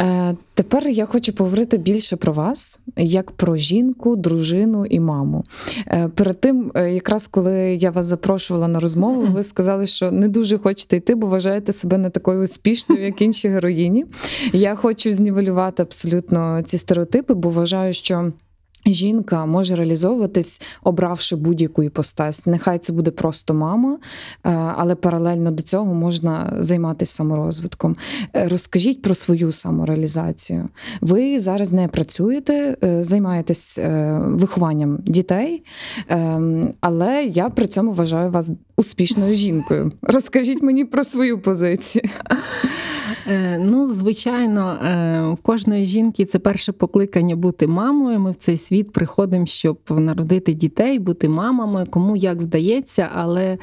Е, 0.00 0.36
Тепер 0.56 0.88
я 0.88 1.06
хочу 1.06 1.32
поговорити 1.32 1.78
більше 1.78 2.16
про 2.16 2.32
вас, 2.32 2.80
як 2.96 3.30
про 3.30 3.56
жінку, 3.56 4.16
дружину 4.16 4.86
і 4.86 5.00
маму. 5.00 5.44
Е, 5.86 6.08
Перед 6.14 6.40
тим, 6.40 6.72
е, 6.74 6.92
якраз 6.92 7.26
коли 7.26 7.54
я 7.80 7.90
вас 7.90 8.06
запрошувала 8.06 8.68
на 8.68 8.80
розмову, 8.80 9.22
ви 9.32 9.42
сказали, 9.42 9.86
що 9.86 10.10
не 10.10 10.28
дуже 10.28 10.58
хочете 10.58 10.96
йти, 10.96 11.14
бо 11.14 11.26
вважаєте 11.26 11.72
себе 11.72 11.98
не 11.98 12.10
такою 12.10 12.42
успішною, 12.42 13.04
як 13.04 13.22
інші 13.22 13.35
героїні. 13.44 14.06
Я 14.52 14.74
хочу 14.74 15.12
знівелювати 15.12 15.82
абсолютно 15.82 16.62
ці 16.62 16.78
стереотипи, 16.78 17.34
бо 17.34 17.48
вважаю, 17.50 17.92
що. 17.92 18.32
Жінка 18.86 19.46
може 19.46 19.74
реалізовуватись, 19.74 20.62
обравши 20.82 21.36
будь-яку 21.36 21.82
іпостась. 21.82 22.46
Нехай 22.46 22.78
це 22.78 22.92
буде 22.92 23.10
просто 23.10 23.54
мама, 23.54 23.92
е, 23.92 23.98
але 24.76 24.94
паралельно 24.94 25.50
до 25.50 25.62
цього 25.62 25.94
можна 25.94 26.56
займатися 26.58 27.12
саморозвитком. 27.12 27.96
Е, 28.36 28.48
Розкажіть 28.48 29.02
про 29.02 29.14
свою 29.14 29.52
самореалізацію. 29.52 30.68
Ви 31.00 31.38
зараз 31.38 31.72
не 31.72 31.88
працюєте, 31.88 32.76
е, 32.84 33.02
займаєтесь 33.02 33.78
вихованням 34.18 34.98
дітей, 35.06 35.64
ем, 36.08 36.72
але 36.80 37.24
я 37.24 37.48
при 37.48 37.66
цьому 37.66 37.92
вважаю 37.92 38.30
вас 38.30 38.50
успішною 38.76 39.34
жінкою. 39.34 39.92
Розкажіть 40.02 40.62
мені 40.62 40.84
про 40.84 41.04
свою 41.04 41.38
позицію. 41.38 42.04
Е, 43.28 43.58
Ну, 43.58 43.92
звичайно, 43.92 44.70
е, 44.70 45.30
в 45.30 45.36
кожної 45.36 45.86
жінки 45.86 46.24
це 46.24 46.38
перше 46.38 46.72
покликання 46.72 47.36
бути 47.36 47.66
мамою. 47.66 48.20
Ми 48.20 48.30
в 48.30 48.36
цей 48.36 48.56
світ 48.56 48.92
приходимо, 48.92 49.46
щоб 49.46 49.78
народити 49.88 50.54
дітей, 50.54 50.98
бути 50.98 51.28
мамами, 51.28 51.86
кому 51.86 52.16
як 52.16 52.40
вдається. 52.42 53.10
Але 53.14 53.58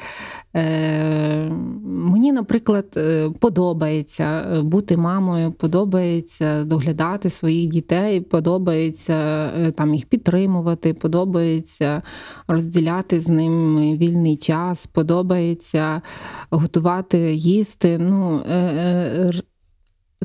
е, 0.56 1.48
мені, 1.84 2.32
наприклад, 2.32 2.98
подобається 3.38 4.60
бути 4.62 4.96
мамою, 4.96 5.52
подобається 5.52 6.64
доглядати 6.64 7.30
своїх 7.30 7.70
дітей, 7.70 8.20
подобається 8.20 9.48
там 9.76 9.94
їх 9.94 10.06
підтримувати, 10.06 10.94
подобається 10.94 12.02
розділяти 12.48 13.20
з 13.20 13.28
ними 13.28 13.96
вільний 13.96 14.36
час, 14.36 14.86
подобається 14.86 16.02
готувати, 16.50 17.34
їсти. 17.34 17.98
Ну, 17.98 18.40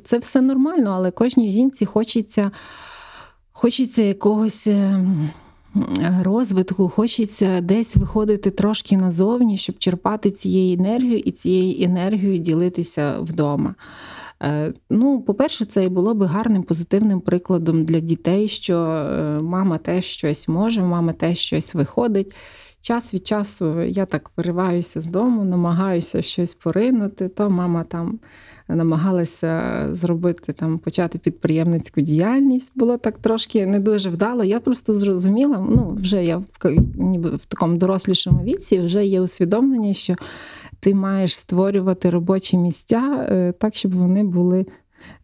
це 0.03 0.17
все 0.17 0.41
нормально, 0.41 0.91
але 0.95 1.11
кожній 1.11 1.51
жінці 1.51 1.85
хочеться, 1.85 2.51
хочеться 3.51 4.01
якогось. 4.01 4.67
е, 4.67 4.99
Розвитку 6.23 6.89
хочеться 6.89 7.61
десь 7.61 7.95
виходити 7.97 8.51
трошки 8.51 8.97
назовні, 8.97 9.57
щоб 9.57 9.77
черпати 9.77 10.31
цією 10.31 10.79
енергію 10.79 11.17
і 11.17 11.31
цією 11.31 11.85
енергією 11.85 12.37
ділитися 12.37 13.19
вдома. 13.19 13.75
Е, 14.43 14.73
Ну, 14.89 15.21
по-перше, 15.21 15.65
це 15.65 15.83
і 15.83 15.89
було 15.89 16.13
би 16.13 16.25
гарним 16.25 16.63
позитивним 16.63 17.21
прикладом 17.21 17.85
для 17.85 17.99
дітей, 17.99 18.47
що 18.47 18.77
е, 18.77 19.39
мама 19.41 19.77
теж 19.77 20.05
щось 20.05 20.47
може, 20.47 20.81
мама 20.81 21.13
теж 21.13 21.37
щось 21.37 21.75
виходить. 21.75 22.33
Час 22.81 23.13
від 23.13 23.27
часу 23.27 23.81
я 23.81 24.05
так 24.05 24.31
вириваюся 24.37 25.01
з 25.01 25.05
дому, 25.05 25.45
намагаюся 25.45 26.21
щось 26.21 26.53
поринути, 26.53 27.27
то 27.27 27.49
мама 27.49 27.83
там 27.83 28.19
намагалася 28.75 29.87
зробити 29.91 30.53
там, 30.53 30.77
почати 30.77 31.17
підприємницьку 31.17 32.01
діяльність. 32.01 32.71
Було 32.75 32.97
так 32.97 33.17
трошки 33.17 33.65
не 33.65 33.79
дуже 33.79 34.09
вдало. 34.09 34.43
Я 34.43 34.59
просто 34.59 34.93
зрозуміла, 34.93 35.65
ну 35.69 35.97
вже 36.01 36.23
я 36.25 36.37
в 36.37 36.45
ніби 36.95 37.29
в 37.29 37.45
такому 37.45 37.77
дорослішому 37.77 38.43
віці 38.43 38.79
вже 38.79 39.05
є 39.05 39.21
усвідомлення, 39.21 39.93
що 39.93 40.15
ти 40.79 40.95
маєш 40.95 41.37
створювати 41.37 42.09
робочі 42.09 42.57
місця 42.57 43.25
е, 43.29 43.53
так, 43.59 43.75
щоб 43.75 43.93
вони 43.95 44.23
були. 44.23 44.65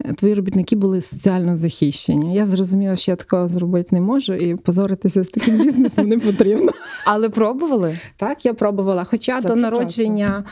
е, 0.05 0.13
Твої 0.13 0.33
робітники 0.33 0.75
були 0.75 1.01
соціально 1.01 1.55
захищені. 1.55 2.35
Я 2.35 2.45
зрозуміла, 2.45 2.95
що 2.95 3.11
я 3.11 3.15
такого 3.15 3.47
зробити 3.47 3.89
не 3.91 4.01
можу, 4.01 4.33
і 4.33 4.55
позоритися 4.55 5.23
з 5.23 5.29
таким 5.29 5.57
бізнесом 5.57 6.07
не 6.07 6.19
потрібно. 6.19 6.71
Але 7.05 7.29
пробували? 7.29 7.97
Так, 8.17 8.45
я 8.45 8.53
пробувала. 8.53 9.03
Хоча 9.03 9.41
Це 9.41 9.47
до 9.47 9.53
прекрасно. 9.53 9.77
народження 9.77 10.43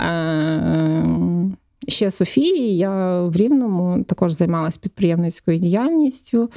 е- 0.00 1.52
ще 1.88 2.10
Софії 2.10 2.76
я 2.76 3.22
в 3.22 3.36
Рівному 3.36 4.04
також 4.04 4.32
займалась 4.32 4.76
підприємницькою 4.76 5.58
діяльністю. 5.58 6.50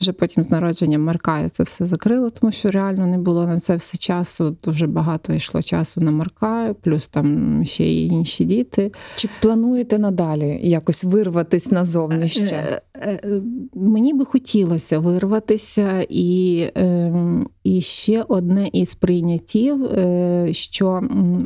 Вже 0.00 0.12
потім 0.12 0.44
з 0.44 0.50
народженням 0.50 1.02
Марка 1.02 1.40
я 1.40 1.48
це 1.48 1.62
все 1.62 1.86
закрила, 1.86 2.30
тому 2.30 2.52
що 2.52 2.70
реально 2.70 3.06
не 3.06 3.18
було 3.18 3.46
на 3.46 3.60
це 3.60 3.76
все 3.76 3.98
часу. 3.98 4.56
Дуже 4.64 4.86
багато 4.86 5.32
йшло 5.32 5.62
часу 5.62 6.00
на 6.00 6.10
Марка, 6.10 6.74
плюс 6.80 7.08
там 7.08 7.60
ще 7.64 7.84
й 7.84 8.06
інші 8.06 8.44
діти. 8.44 8.92
Чи 9.14 9.28
плануєте 9.40 9.98
надалі 9.98 10.60
якось 10.62 11.04
вирватись 11.04 11.70
назовні 11.70 12.28
ще? 12.28 12.80
Е, 13.02 13.20
е, 13.24 13.42
Мені 13.74 14.14
би 14.14 14.24
хотілося 14.24 14.98
вирватися, 14.98 16.06
і, 16.08 16.58
е, 16.76 17.12
і 17.64 17.80
ще 17.80 18.24
одне 18.28 18.68
із 18.72 18.94
прийняттів, 18.94 19.88
що 20.50 21.00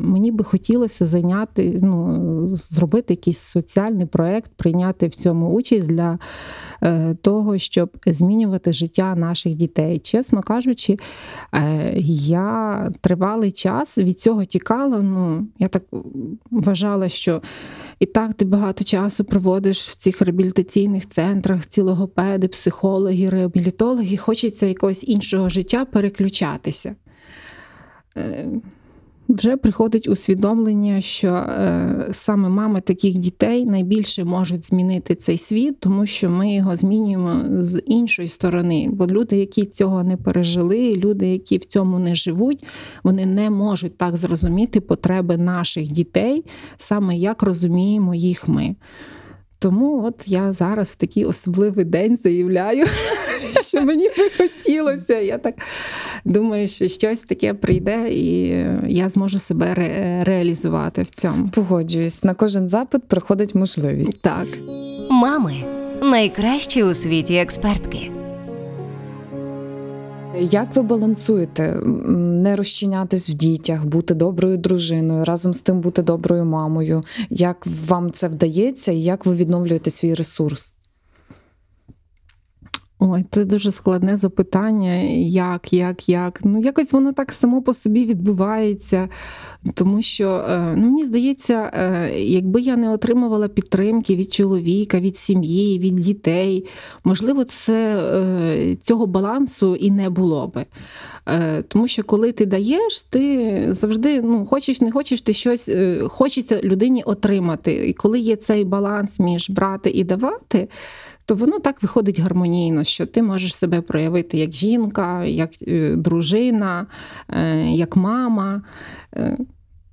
мені 0.04 0.32
би 0.32 0.44
хотілося 0.44 1.06
зайняти, 1.06 1.78
ну, 1.82 2.56
зробити 2.56 3.14
якийсь 3.14 3.38
соціальний 3.38 4.06
проект, 4.06 4.50
прийняти 4.56 5.06
в 5.06 5.14
цьому 5.14 5.50
участь 5.50 5.86
для 5.86 6.18
того, 7.22 7.58
щоб 7.58 7.90
змінювати 8.06 8.72
життя 8.72 9.14
наших 9.14 9.54
дітей. 9.54 9.98
Чесно 9.98 10.42
кажучи, 10.42 10.96
я 12.08 12.90
тривалий 13.00 13.52
час 13.52 13.98
від 13.98 14.20
цього 14.20 14.44
тікала. 14.44 15.02
Ну, 15.02 15.46
я 15.58 15.68
так 15.68 15.82
вважала, 16.50 17.08
що 17.08 17.42
і 17.98 18.06
так 18.06 18.34
ти 18.34 18.44
багато 18.44 18.84
часу 18.84 19.24
проводиш 19.24 19.88
в 19.88 19.94
цих 19.94 20.22
реабілітаційних 20.22 21.08
центрах, 21.08 21.66
ці 21.66 21.80
логопеди, 21.80 22.48
психологи, 22.48 23.28
реабілітологи. 23.28 24.16
Хочеться 24.16 24.66
якогось 24.66 25.04
іншого 25.08 25.48
життя 25.48 25.84
переключатися. 25.84 26.96
Вже 29.28 29.56
приходить 29.56 30.08
усвідомлення, 30.08 31.00
що 31.00 31.28
е, 31.28 32.08
саме 32.10 32.48
мами 32.48 32.80
таких 32.80 33.18
дітей 33.18 33.64
найбільше 33.64 34.24
можуть 34.24 34.66
змінити 34.66 35.14
цей 35.14 35.38
світ, 35.38 35.80
тому 35.80 36.06
що 36.06 36.30
ми 36.30 36.54
його 36.54 36.76
змінюємо 36.76 37.62
з 37.62 37.82
іншої 37.86 38.28
сторони. 38.28 38.88
Бо 38.92 39.06
люди, 39.06 39.36
які 39.36 39.64
цього 39.64 40.04
не 40.04 40.16
пережили, 40.16 40.92
люди, 40.92 41.26
які 41.26 41.58
в 41.58 41.64
цьому 41.64 41.98
не 41.98 42.14
живуть, 42.14 42.64
вони 43.02 43.26
не 43.26 43.50
можуть 43.50 43.98
так 43.98 44.16
зрозуміти 44.16 44.80
потреби 44.80 45.36
наших 45.36 45.92
дітей, 45.92 46.44
саме 46.76 47.16
як 47.16 47.42
розуміємо 47.42 48.14
їх 48.14 48.48
ми. 48.48 48.76
Тому 49.58 50.04
от 50.04 50.22
я 50.26 50.52
зараз 50.52 50.90
в 50.90 50.96
такий 50.96 51.24
особливий 51.24 51.84
день 51.84 52.16
заявляю, 52.16 52.86
що 53.60 53.82
мені 53.82 54.08
би 54.08 54.30
хотілося. 54.36 55.18
Я 55.20 55.38
так 55.38 55.54
думаю, 56.24 56.68
що 56.68 56.88
щось 56.88 57.20
таке 57.20 57.54
прийде, 57.54 58.08
і 58.10 58.46
я 58.88 59.08
зможу 59.08 59.38
себе 59.38 59.74
ре- 59.74 60.24
реалізувати 60.24 61.02
в 61.02 61.10
цьому. 61.10 61.48
Погоджуюсь, 61.48 62.24
на 62.24 62.34
кожен 62.34 62.68
запит 62.68 63.04
приходить 63.08 63.54
можливість. 63.54 64.20
Так. 64.22 64.46
Мами 65.10 65.54
найкращі 66.02 66.82
у 66.82 66.94
світі 66.94 67.34
експертки. 67.36 68.10
Як 70.40 70.76
ви 70.76 70.82
балансуєте 70.82 71.72
не 72.16 72.56
розчинятись 72.56 73.30
в 73.30 73.32
дітях, 73.32 73.84
бути 73.84 74.14
доброю 74.14 74.56
дружиною, 74.56 75.24
разом 75.24 75.54
з 75.54 75.58
тим 75.58 75.80
бути 75.80 76.02
доброю 76.02 76.44
мамою? 76.44 77.02
Як 77.30 77.66
вам 77.86 78.12
це 78.12 78.28
вдається, 78.28 78.92
і 78.92 79.00
як 79.00 79.26
ви 79.26 79.34
відновлюєте 79.34 79.90
свій 79.90 80.14
ресурс? 80.14 80.74
Ой, 82.98 83.24
це 83.30 83.44
дуже 83.44 83.70
складне 83.70 84.16
запитання. 84.16 84.92
Як, 85.20 85.72
як, 85.72 86.08
як? 86.08 86.40
Ну, 86.44 86.60
якось 86.60 86.92
воно 86.92 87.12
так 87.12 87.32
само 87.32 87.62
по 87.62 87.74
собі 87.74 88.04
відбувається. 88.04 89.08
Тому 89.74 90.02
що 90.02 90.44
е, 90.48 90.74
ну, 90.76 90.84
мені 90.84 91.04
здається, 91.04 91.70
е, 91.74 92.10
якби 92.20 92.60
я 92.60 92.76
не 92.76 92.90
отримувала 92.90 93.48
підтримки 93.48 94.16
від 94.16 94.32
чоловіка, 94.32 95.00
від 95.00 95.16
сім'ї, 95.16 95.78
від 95.78 95.96
дітей, 95.96 96.66
можливо, 97.04 97.44
це 97.44 97.96
е, 97.96 98.76
цього 98.82 99.06
балансу 99.06 99.76
і 99.76 99.90
не 99.90 100.10
було 100.10 100.46
би. 100.46 100.66
Тому 101.68 101.88
що 101.88 102.04
коли 102.04 102.32
ти 102.32 102.46
даєш, 102.46 103.00
ти 103.00 103.68
завжди 103.70 104.22
ну, 104.22 104.46
хочеш, 104.46 104.80
не 104.80 104.92
хочеш, 104.92 105.20
ти 105.20 105.32
щось 105.32 105.70
хочеться 106.08 106.60
людині 106.62 107.02
отримати. 107.02 107.88
І 107.88 107.92
коли 107.92 108.18
є 108.18 108.36
цей 108.36 108.64
баланс 108.64 109.20
між 109.20 109.50
брати 109.50 109.90
і 109.90 110.04
давати, 110.04 110.68
то 111.26 111.34
воно 111.34 111.58
так 111.58 111.82
виходить 111.82 112.20
гармонійно, 112.20 112.84
що 112.84 113.06
ти 113.06 113.22
можеш 113.22 113.56
себе 113.56 113.80
проявити 113.80 114.38
як 114.38 114.52
жінка, 114.52 115.24
як 115.24 115.50
е, 115.62 115.96
дружина, 115.96 116.86
е, 117.28 117.70
як 117.70 117.96
мама. 117.96 118.62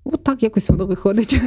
От 0.05 0.23
так 0.23 0.43
якось 0.43 0.69
воно 0.69 0.85
виходить. 0.85 1.41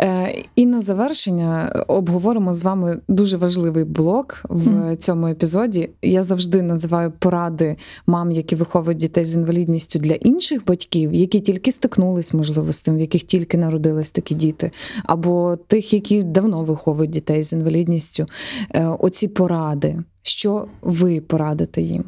Е, 0.00 0.34
І 0.56 0.66
на 0.66 0.80
завершення 0.80 1.84
обговоримо 1.88 2.54
з 2.54 2.62
вами 2.62 3.00
дуже 3.08 3.36
важливий 3.36 3.84
блок 3.84 4.42
в 4.48 4.96
цьому 4.96 5.26
епізоді. 5.26 5.90
Я 6.02 6.22
завжди 6.22 6.62
називаю 6.62 7.12
поради 7.18 7.76
мам, 8.06 8.32
які 8.32 8.56
виховують 8.56 8.98
дітей 8.98 9.24
з 9.24 9.34
інвалідністю 9.34 9.98
для 9.98 10.14
інших 10.14 10.64
батьків, 10.66 11.14
які 11.14 11.40
тільки 11.40 11.72
стикнулись, 11.72 12.34
можливо, 12.34 12.72
з 12.72 12.82
тим, 12.82 12.96
в 12.96 13.00
яких 13.00 13.22
тільки 13.22 13.58
народились 13.58 14.10
такі 14.10 14.34
діти, 14.34 14.70
або 15.04 15.58
тих, 15.66 15.92
які 15.92 16.22
давно 16.22 16.64
виховують 16.64 17.10
дітей 17.10 17.42
з 17.42 17.52
інвалідністю. 17.52 18.26
Е, 18.70 18.86
Оці 18.86 19.28
поради. 19.28 19.98
Що 20.22 20.66
ви 20.82 21.20
порадите 21.20 21.82
їм? 21.82 22.04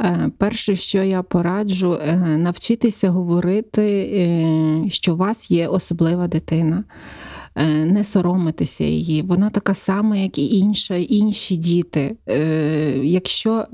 Е, 0.00 0.30
Перше, 0.38 0.76
що 0.76 1.02
я 1.02 1.22
пораджу, 1.22 1.98
е, 2.06 2.16
навчитися 2.16 3.10
говорити, 3.10 4.10
е, 4.14 4.90
що 4.90 5.14
у 5.14 5.16
вас 5.16 5.50
є 5.50 5.68
особлива 5.68 6.28
дитина. 6.28 6.84
Е, 7.56 7.84
Не 7.84 8.04
соромитися 8.04 8.84
її. 8.84 9.22
Вона 9.22 9.50
така 9.50 9.74
сама, 9.74 10.16
як 10.16 10.38
і 10.38 10.58
інша, 10.58 10.94
інші 10.94 11.56
діти. 11.56 12.16
Е, 12.28 13.00
Якщо 13.04 13.64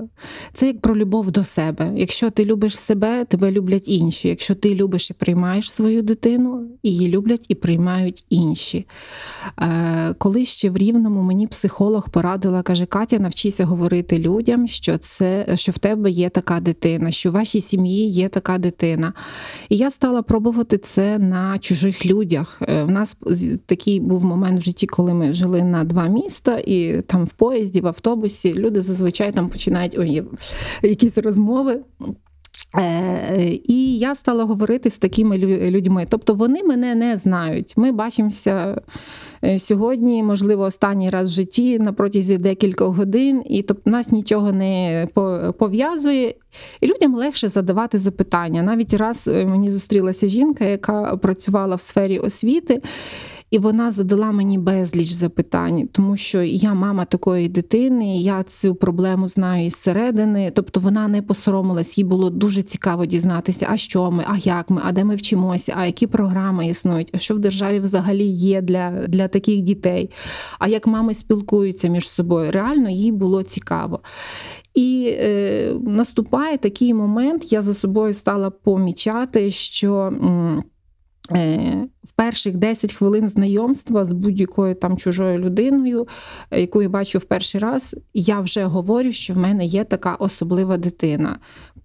це 0.53 0.67
як 0.67 0.81
про 0.81 0.97
любов 0.97 1.31
до 1.31 1.43
себе. 1.43 1.93
Якщо 1.95 2.29
ти 2.29 2.45
любиш 2.45 2.79
себе, 2.79 3.25
тебе 3.25 3.51
люблять 3.51 3.87
інші. 3.87 4.27
Якщо 4.27 4.55
ти 4.55 4.75
любиш 4.75 5.09
і 5.09 5.13
приймаєш 5.13 5.71
свою 5.71 6.01
дитину, 6.01 6.61
її 6.83 7.07
люблять 7.07 7.45
і 7.49 7.55
приймають 7.55 8.25
інші. 8.29 8.87
Е, 9.61 10.13
Коли 10.17 10.45
ще 10.45 10.69
в 10.69 10.77
Рівному 10.77 11.21
мені 11.21 11.47
психолог 11.47 12.09
порадила, 12.09 12.61
каже: 12.61 12.85
Катя, 12.85 13.19
навчися 13.19 13.65
говорити 13.65 14.19
людям, 14.19 14.67
що 14.67 14.97
це 14.97 15.47
що 15.55 15.71
в 15.71 15.77
тебе 15.77 16.11
є 16.11 16.29
така 16.29 16.59
дитина, 16.59 17.11
що 17.11 17.29
в 17.29 17.33
вашій 17.33 17.61
сім'ї 17.61 18.11
є 18.11 18.29
така 18.29 18.57
дитина. 18.57 19.13
І 19.69 19.77
я 19.77 19.91
стала 19.91 20.21
пробувати 20.21 20.77
це 20.77 21.19
на 21.19 21.59
чужих 21.59 22.05
людях. 22.05 22.61
В 22.67 22.91
нас 22.91 23.17
такий 23.67 23.99
був 23.99 24.25
момент 24.25 24.61
в 24.61 24.63
житті, 24.63 24.87
коли 24.87 25.13
ми 25.13 25.33
жили 25.33 25.63
на 25.63 25.83
два 25.83 26.07
міста, 26.07 26.57
і 26.65 27.01
там 27.01 27.25
в 27.25 27.31
поїзді, 27.31 27.81
в 27.81 27.87
автобусі 27.87 28.53
люди 28.53 28.81
зазвичай 28.81 29.31
там 29.31 29.49
починають 29.49 29.95
ой, 29.99 30.23
якісь 30.81 31.17
розмови. 31.17 31.79
Е, 32.79 33.59
І 33.63 33.97
я 33.97 34.15
стала 34.15 34.43
говорити 34.43 34.89
з 34.89 34.97
такими 34.97 35.37
людьми. 35.69 36.05
Тобто 36.09 36.33
вони 36.33 36.63
мене 36.63 36.95
не 36.95 37.17
знають. 37.17 37.73
Ми 37.77 37.91
бачимося 37.91 38.81
е, 39.43 39.59
сьогодні, 39.59 40.23
можливо, 40.23 40.63
останній 40.63 41.09
раз 41.09 41.29
в 41.29 41.33
житті 41.33 41.79
на 41.79 41.93
протязі 41.93 42.37
декількох 42.37 42.95
годин, 42.95 43.43
і 43.45 43.61
тобто 43.61 43.89
нас 43.89 44.11
нічого 44.11 44.51
не 44.51 45.07
по- 45.13 45.53
пов'язує. 45.59 46.35
І 46.81 46.87
людям 46.87 47.15
легше 47.15 47.49
задавати 47.49 47.97
запитання. 47.97 48.63
Навіть 48.63 48.93
раз 48.93 49.27
е, 49.27 49.45
мені 49.45 49.69
зустрілася 49.69 50.27
жінка, 50.27 50.65
яка 50.65 51.17
працювала 51.17 51.75
в 51.75 51.81
сфері 51.81 52.19
освіти. 52.19 52.81
І 53.51 53.59
вона 53.59 53.91
задала 53.91 54.31
мені 54.31 54.57
безліч 54.57 55.09
запитань, 55.09 55.87
тому 55.91 56.17
що 56.17 56.41
я 56.43 56.73
мама 56.73 57.05
такої 57.05 57.49
дитини, 57.49 58.17
я 58.17 58.43
цю 58.43 58.75
проблему 58.75 59.27
знаю 59.27 59.65
із 59.65 59.75
середини. 59.75 60.51
Тобто 60.55 60.79
вона 60.79 61.07
не 61.07 61.21
посоромилась, 61.21 61.97
їй 61.97 62.03
було 62.03 62.29
дуже 62.29 62.61
цікаво 62.63 63.05
дізнатися, 63.05 63.67
а 63.69 63.77
що 63.77 64.11
ми, 64.11 64.25
а 64.27 64.37
як 64.37 64.69
ми, 64.69 64.81
а 64.85 64.91
де 64.91 65.03
ми 65.03 65.15
вчимося, 65.15 65.73
а 65.77 65.85
які 65.85 66.07
програми 66.07 66.67
існують, 66.67 67.11
а 67.13 67.17
що 67.17 67.35
в 67.35 67.39
державі 67.39 67.79
взагалі 67.79 68.25
є 68.25 68.61
для, 68.61 68.91
для 69.07 69.27
таких 69.27 69.61
дітей, 69.61 70.09
а 70.59 70.67
як 70.67 70.87
мами 70.87 71.13
спілкуються 71.13 71.87
між 71.87 72.09
собою. 72.09 72.51
Реально 72.51 72.89
їй 72.89 73.11
було 73.11 73.43
цікаво. 73.43 73.99
І 74.75 75.15
е, 75.19 75.73
наступає 75.81 76.57
такий 76.57 76.93
момент, 76.93 77.51
я 77.51 77.61
за 77.61 77.73
собою 77.73 78.13
стала 78.13 78.49
помічати, 78.49 79.51
що. 79.51 79.93
м, 79.95 80.63
В 82.03 82.11
перших 82.15 82.57
10 82.57 82.93
хвилин 82.93 83.29
знайомства 83.29 84.05
з 84.05 84.11
будь-якою 84.11 84.75
там 84.75 84.97
чужою 84.97 85.39
людиною, 85.39 86.07
е, 86.51 86.61
яку 86.61 86.81
я 86.81 86.89
бачу 86.89 87.19
в 87.19 87.23
перший 87.23 87.61
раз, 87.61 87.95
я 88.13 88.39
вже 88.39 88.63
говорю, 88.63 89.11
що 89.11 89.33
в 89.33 89.37
мене 89.37 89.65
є 89.65 89.83
така 89.83 90.15
особлива 90.15 90.77
дитина. 90.77 91.39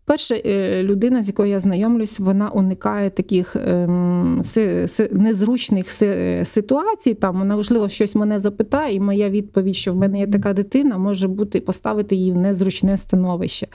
Перша 0.04 0.34
е, 0.34 0.82
людина, 0.82 1.22
з 1.22 1.26
якою 1.26 1.50
я 1.50 1.60
знайомлюсь, 1.60 2.18
вона 2.20 2.50
уникає 2.50 3.10
таких 3.10 3.56
ем, 3.56 4.40
си- 4.44 4.88
си- 4.88 5.08
незручних 5.12 5.90
си- 5.90 6.42
ситуацій. 6.44 7.14
Там 7.14 7.38
вона 7.38 7.56
можливо 7.56 7.88
щось 7.88 8.14
мене 8.14 8.40
запитає, 8.40 8.94
і 8.94 9.00
моя 9.00 9.30
відповідь, 9.30 9.76
що 9.76 9.92
в 9.92 9.96
мене 9.96 10.18
є 10.18 10.26
така 10.26 10.52
дитина, 10.52 10.98
може 10.98 11.28
бути 11.28 11.60
поставити 11.60 12.16
її 12.16 12.32
в 12.32 12.36
незручне 12.36 12.96
становище. 12.96 13.66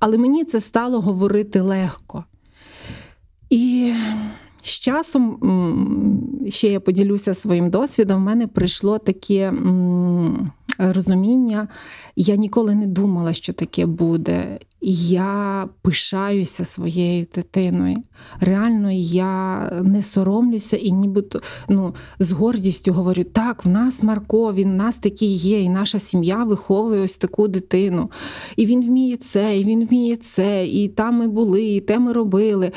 Але 0.00 0.18
мені 0.18 0.44
це 0.44 0.60
стало 0.60 1.00
говорити 1.00 1.60
легко. 1.60 2.24
І 3.50 3.92
з 4.66 4.80
часом 4.80 5.38
ще 6.48 6.68
я 6.68 6.80
поділюся 6.80 7.34
своїм 7.34 7.70
досвідом. 7.70 8.16
В 8.16 8.24
мене 8.24 8.46
прийшло 8.46 8.98
таке 8.98 9.52
розуміння. 10.78 11.68
Я 12.16 12.36
ніколи 12.36 12.74
не 12.74 12.86
думала, 12.86 13.32
що 13.32 13.52
таке 13.52 13.86
буде. 13.86 14.58
Я 14.80 15.68
пишаюся 15.82 16.64
своєю 16.64 17.26
дитиною. 17.34 17.96
Реально, 18.40 18.90
я 18.90 19.70
не 19.84 20.02
соромлюся 20.02 20.76
і 20.76 20.92
нібито 20.92 21.40
ну, 21.68 21.94
з 22.18 22.30
гордістю 22.32 22.92
говорю: 22.92 23.24
так, 23.24 23.64
в 23.64 23.68
нас 23.68 24.02
Марко, 24.02 24.52
він 24.52 24.70
в 24.70 24.74
нас 24.74 24.98
такий 24.98 25.36
є, 25.36 25.60
і 25.60 25.68
наша 25.68 25.98
сім'я 25.98 26.44
виховує 26.44 27.02
ось 27.02 27.16
таку 27.16 27.48
дитину. 27.48 28.10
І 28.56 28.66
він 28.66 28.86
вміє 28.86 29.16
це, 29.16 29.58
і 29.58 29.64
він 29.64 29.86
вміє 29.86 30.16
це, 30.16 30.66
і 30.66 30.88
там 30.88 31.14
ми 31.14 31.28
були, 31.28 31.62
і 31.62 31.80
те 31.80 31.98
ми 31.98 32.12
робили. 32.12 32.72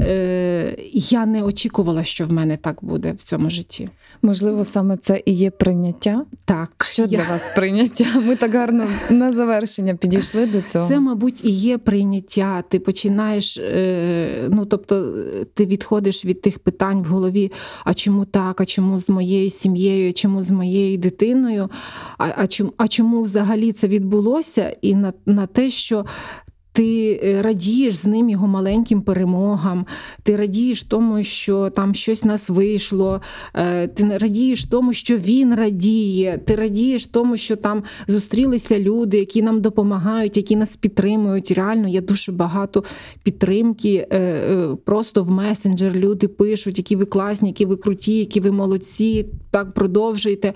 Е, 0.00 0.76
я 0.92 1.26
не 1.26 1.42
очікувала, 1.42 2.02
що 2.02 2.26
в 2.26 2.32
мене 2.32 2.56
так 2.56 2.78
буде 2.82 3.12
в 3.12 3.22
цьому 3.22 3.50
житті. 3.50 3.88
Можливо, 4.22 4.64
саме 4.64 4.96
це 4.96 5.22
і 5.26 5.32
є 5.32 5.50
прийняття. 5.50 6.24
Так, 6.44 6.70
Що 6.84 7.02
я- 7.02 7.08
для 7.08 7.22
вас 7.30 7.50
прийняття? 7.56 8.06
Ми 8.26 8.36
так 8.36 8.54
гарно 8.54 8.86
на 9.10 9.32
завершення 9.32 9.94
підійшли 9.94 10.46
до 10.46 10.62
цього. 10.62 10.88
Це, 10.88 11.00
мабуть, 11.00 11.44
і 11.44 11.50
є 11.50 11.78
прийняття. 11.78 12.62
Ти 12.68 12.78
починаєш, 12.80 13.58
е, 13.58 14.48
ну 14.48 14.66
тобто, 14.66 15.14
ти 15.54 15.66
відходиш 15.66 16.24
від 16.24 16.42
тих 16.42 16.58
питань 16.58 17.02
в 17.02 17.06
голові: 17.06 17.52
а 17.84 17.94
чому 17.94 18.24
так, 18.24 18.60
а 18.60 18.64
чому 18.64 18.98
з 18.98 19.10
моєю 19.10 19.50
сім'єю, 19.50 20.10
а 20.10 20.12
чому 20.12 20.42
з 20.42 20.50
моєю 20.50 20.98
дитиною, 20.98 21.68
а, 22.18 22.28
а, 22.36 22.46
чому, 22.46 22.72
а 22.76 22.88
чому 22.88 23.22
взагалі 23.22 23.72
це 23.72 23.88
відбулося? 23.88 24.76
І 24.82 24.94
на, 24.94 25.12
на 25.26 25.46
те, 25.46 25.70
що. 25.70 26.04
Ти 26.80 27.20
е, 27.24 27.42
радієш 27.42 27.94
з 27.94 28.06
ним 28.06 28.28
його 28.28 28.46
маленьким 28.48 29.02
перемогам, 29.02 29.86
ти 30.22 30.36
радієш 30.36 30.82
тому, 30.82 31.22
що 31.22 31.70
там 31.70 31.94
щось 31.94 32.24
нас 32.24 32.50
вийшло, 32.50 33.20
е, 33.54 33.88
ти 33.88 34.18
радієш 34.18 34.64
тому, 34.64 34.92
що 34.92 35.16
він 35.16 35.54
радіє, 35.54 36.40
ти 36.46 36.56
радієш 36.56 37.06
тому, 37.06 37.36
що 37.36 37.56
там 37.56 37.82
зустрілися 38.06 38.78
люди, 38.78 39.18
які 39.18 39.42
нам 39.42 39.60
допомагають, 39.60 40.36
які 40.36 40.56
нас 40.56 40.76
підтримують. 40.76 41.50
Реально 41.50 41.88
є 41.88 42.00
дуже 42.00 42.32
багато 42.32 42.84
підтримки. 43.22 44.06
е, 44.12 44.68
Просто 44.84 45.22
в 45.22 45.30
месенджер 45.30 45.94
люди 45.94 46.28
пишуть, 46.28 46.78
які 46.78 46.96
ви 46.96 47.04
класні, 47.04 47.48
які 47.48 47.66
ви 47.66 47.76
круті, 47.76 48.18
які 48.18 48.40
ви 48.40 48.50
молодці, 48.50 49.26
так 49.50 49.74
продовжуйте. 49.74 50.52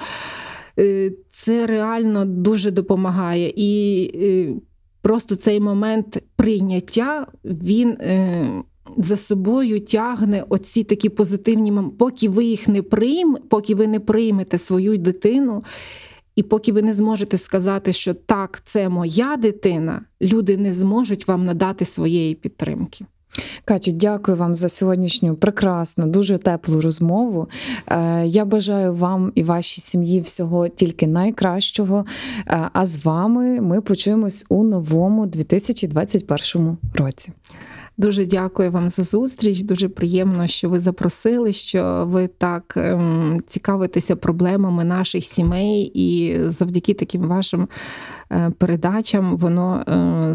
Це 1.31 1.67
реально 1.67 2.25
дуже 2.25 2.71
допомагає. 2.71 3.53
І 3.57 4.55
просто 5.05 5.37
цей 5.37 5.61
момент 5.61 6.23
прийняття 6.37 7.27
він. 7.45 7.89
е, 7.91 8.63
За 8.97 9.17
собою 9.17 9.81
тягне 9.81 10.45
оці 10.49 10.85
такі 10.85 11.09
позитивні 11.09 11.73
моменти. 11.73 11.97
поки 11.99 12.29
ви 12.29 12.45
їх 12.45 12.69
не 12.69 12.83
прийм, 12.83 13.39
поки 13.49 13.75
ви 13.75 13.87
не 13.87 14.01
приймете 14.01 14.59
свою 14.59 14.99
дитину, 14.99 15.65
і 16.37 16.43
поки 16.43 16.73
ви 16.73 16.83
не 16.83 16.95
зможете 16.95 17.39
сказати, 17.39 17.93
що 17.93 18.15
так, 18.15 18.61
це 18.65 18.89
моя 18.89 19.37
дитина, 19.37 20.05
люди 20.23 20.57
не 20.57 20.73
зможуть 20.73 21.29
вам 21.29 21.45
надати 21.45 21.85
своєї 21.85 22.35
підтримки. 22.35 23.07
Катю, 23.65 23.91
дякую 23.91 24.37
вам 24.37 24.55
за 24.55 24.69
сьогоднішню 24.69 25.35
прекрасну, 25.35 26.07
дуже 26.07 26.39
теплу 26.39 26.81
розмову. 26.81 27.49
Е, 27.89 28.27
Я 28.27 28.45
бажаю 28.45 28.95
вам 28.95 29.33
і 29.35 29.43
вашій 29.43 29.81
сім'ї 29.81 30.21
всього 30.21 30.69
тільки 30.69 31.07
найкращого. 31.07 32.05
Е, 32.47 32.69
А 32.73 32.87
з 32.87 33.05
вами 33.05 33.61
ми 33.61 33.81
почуємось 33.81 34.47
у 34.49 34.65
новому 34.65 35.27
2021 35.27 36.77
році. 36.95 37.33
Дуже 37.97 38.27
дякую 38.27 38.71
вам 38.71 38.91
за 38.91 39.03
зустріч. 39.03 39.63
Дуже 39.63 39.89
приємно, 39.89 40.47
що 40.47 40.69
ви 40.69 40.81
запросили, 40.81 41.53
що 41.53 42.05
ви 42.09 42.27
так 42.27 42.75
ем, 42.77 43.43
цікавитеся 43.47 44.17
проблемами 44.17 44.85
наших 44.85 45.25
сімей, 45.25 45.83
і 45.95 46.39
завдяки 46.45 46.95
таким 46.95 47.23
вашим 47.23 47.69
е, 48.33 48.53
передачам 48.59 49.37
воно 49.37 49.85
е, 49.89 50.35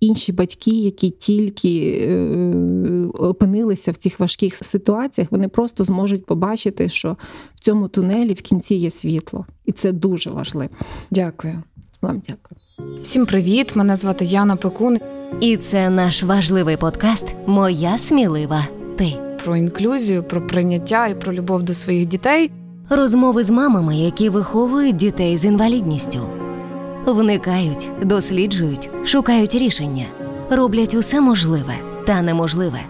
інші 0.00 0.32
батьки, 0.32 0.70
які 0.70 1.10
тільки 1.10 1.98
е, 2.08 3.06
опинилися 3.18 3.90
в 3.90 3.96
цих 3.96 4.20
важких 4.20 4.54
ситуаціях, 4.54 5.32
вони 5.32 5.48
просто 5.48 5.84
зможуть 5.84 6.26
побачити, 6.26 6.88
що 6.88 7.16
в 7.54 7.60
цьому 7.60 7.88
тунелі 7.88 8.32
в 8.32 8.42
кінці 8.42 8.74
є 8.74 8.90
світло, 8.90 9.46
і 9.64 9.72
це 9.72 9.92
дуже 9.92 10.30
важливо. 10.30 10.70
Дякую. 11.10 11.62
Вам 12.02 12.22
дякую. 12.28 12.67
Всім 12.78 13.26
привіт! 13.26 13.76
Мене 13.76 13.96
звати 13.96 14.24
Яна 14.24 14.56
Пекун. 14.56 14.98
І 15.40 15.56
це 15.56 15.90
наш 15.90 16.22
важливий 16.22 16.76
подкаст 16.76 17.26
Моя 17.46 17.98
смілива 17.98 18.66
ти. 18.96 19.12
про 19.44 19.56
інклюзію, 19.56 20.22
про 20.22 20.46
прийняття 20.46 21.06
і 21.06 21.20
про 21.20 21.32
любов 21.32 21.62
до 21.62 21.74
своїх 21.74 22.06
дітей. 22.06 22.50
Розмови 22.90 23.44
з 23.44 23.50
мамами, 23.50 23.96
які 23.96 24.28
виховують 24.28 24.96
дітей 24.96 25.36
з 25.36 25.44
інвалідністю. 25.44 26.20
Вникають, 27.06 27.88
досліджують, 28.02 28.90
шукають 29.04 29.54
рішення, 29.54 30.06
роблять 30.50 30.94
усе 30.94 31.20
можливе 31.20 31.74
та 32.06 32.22
неможливе. 32.22 32.80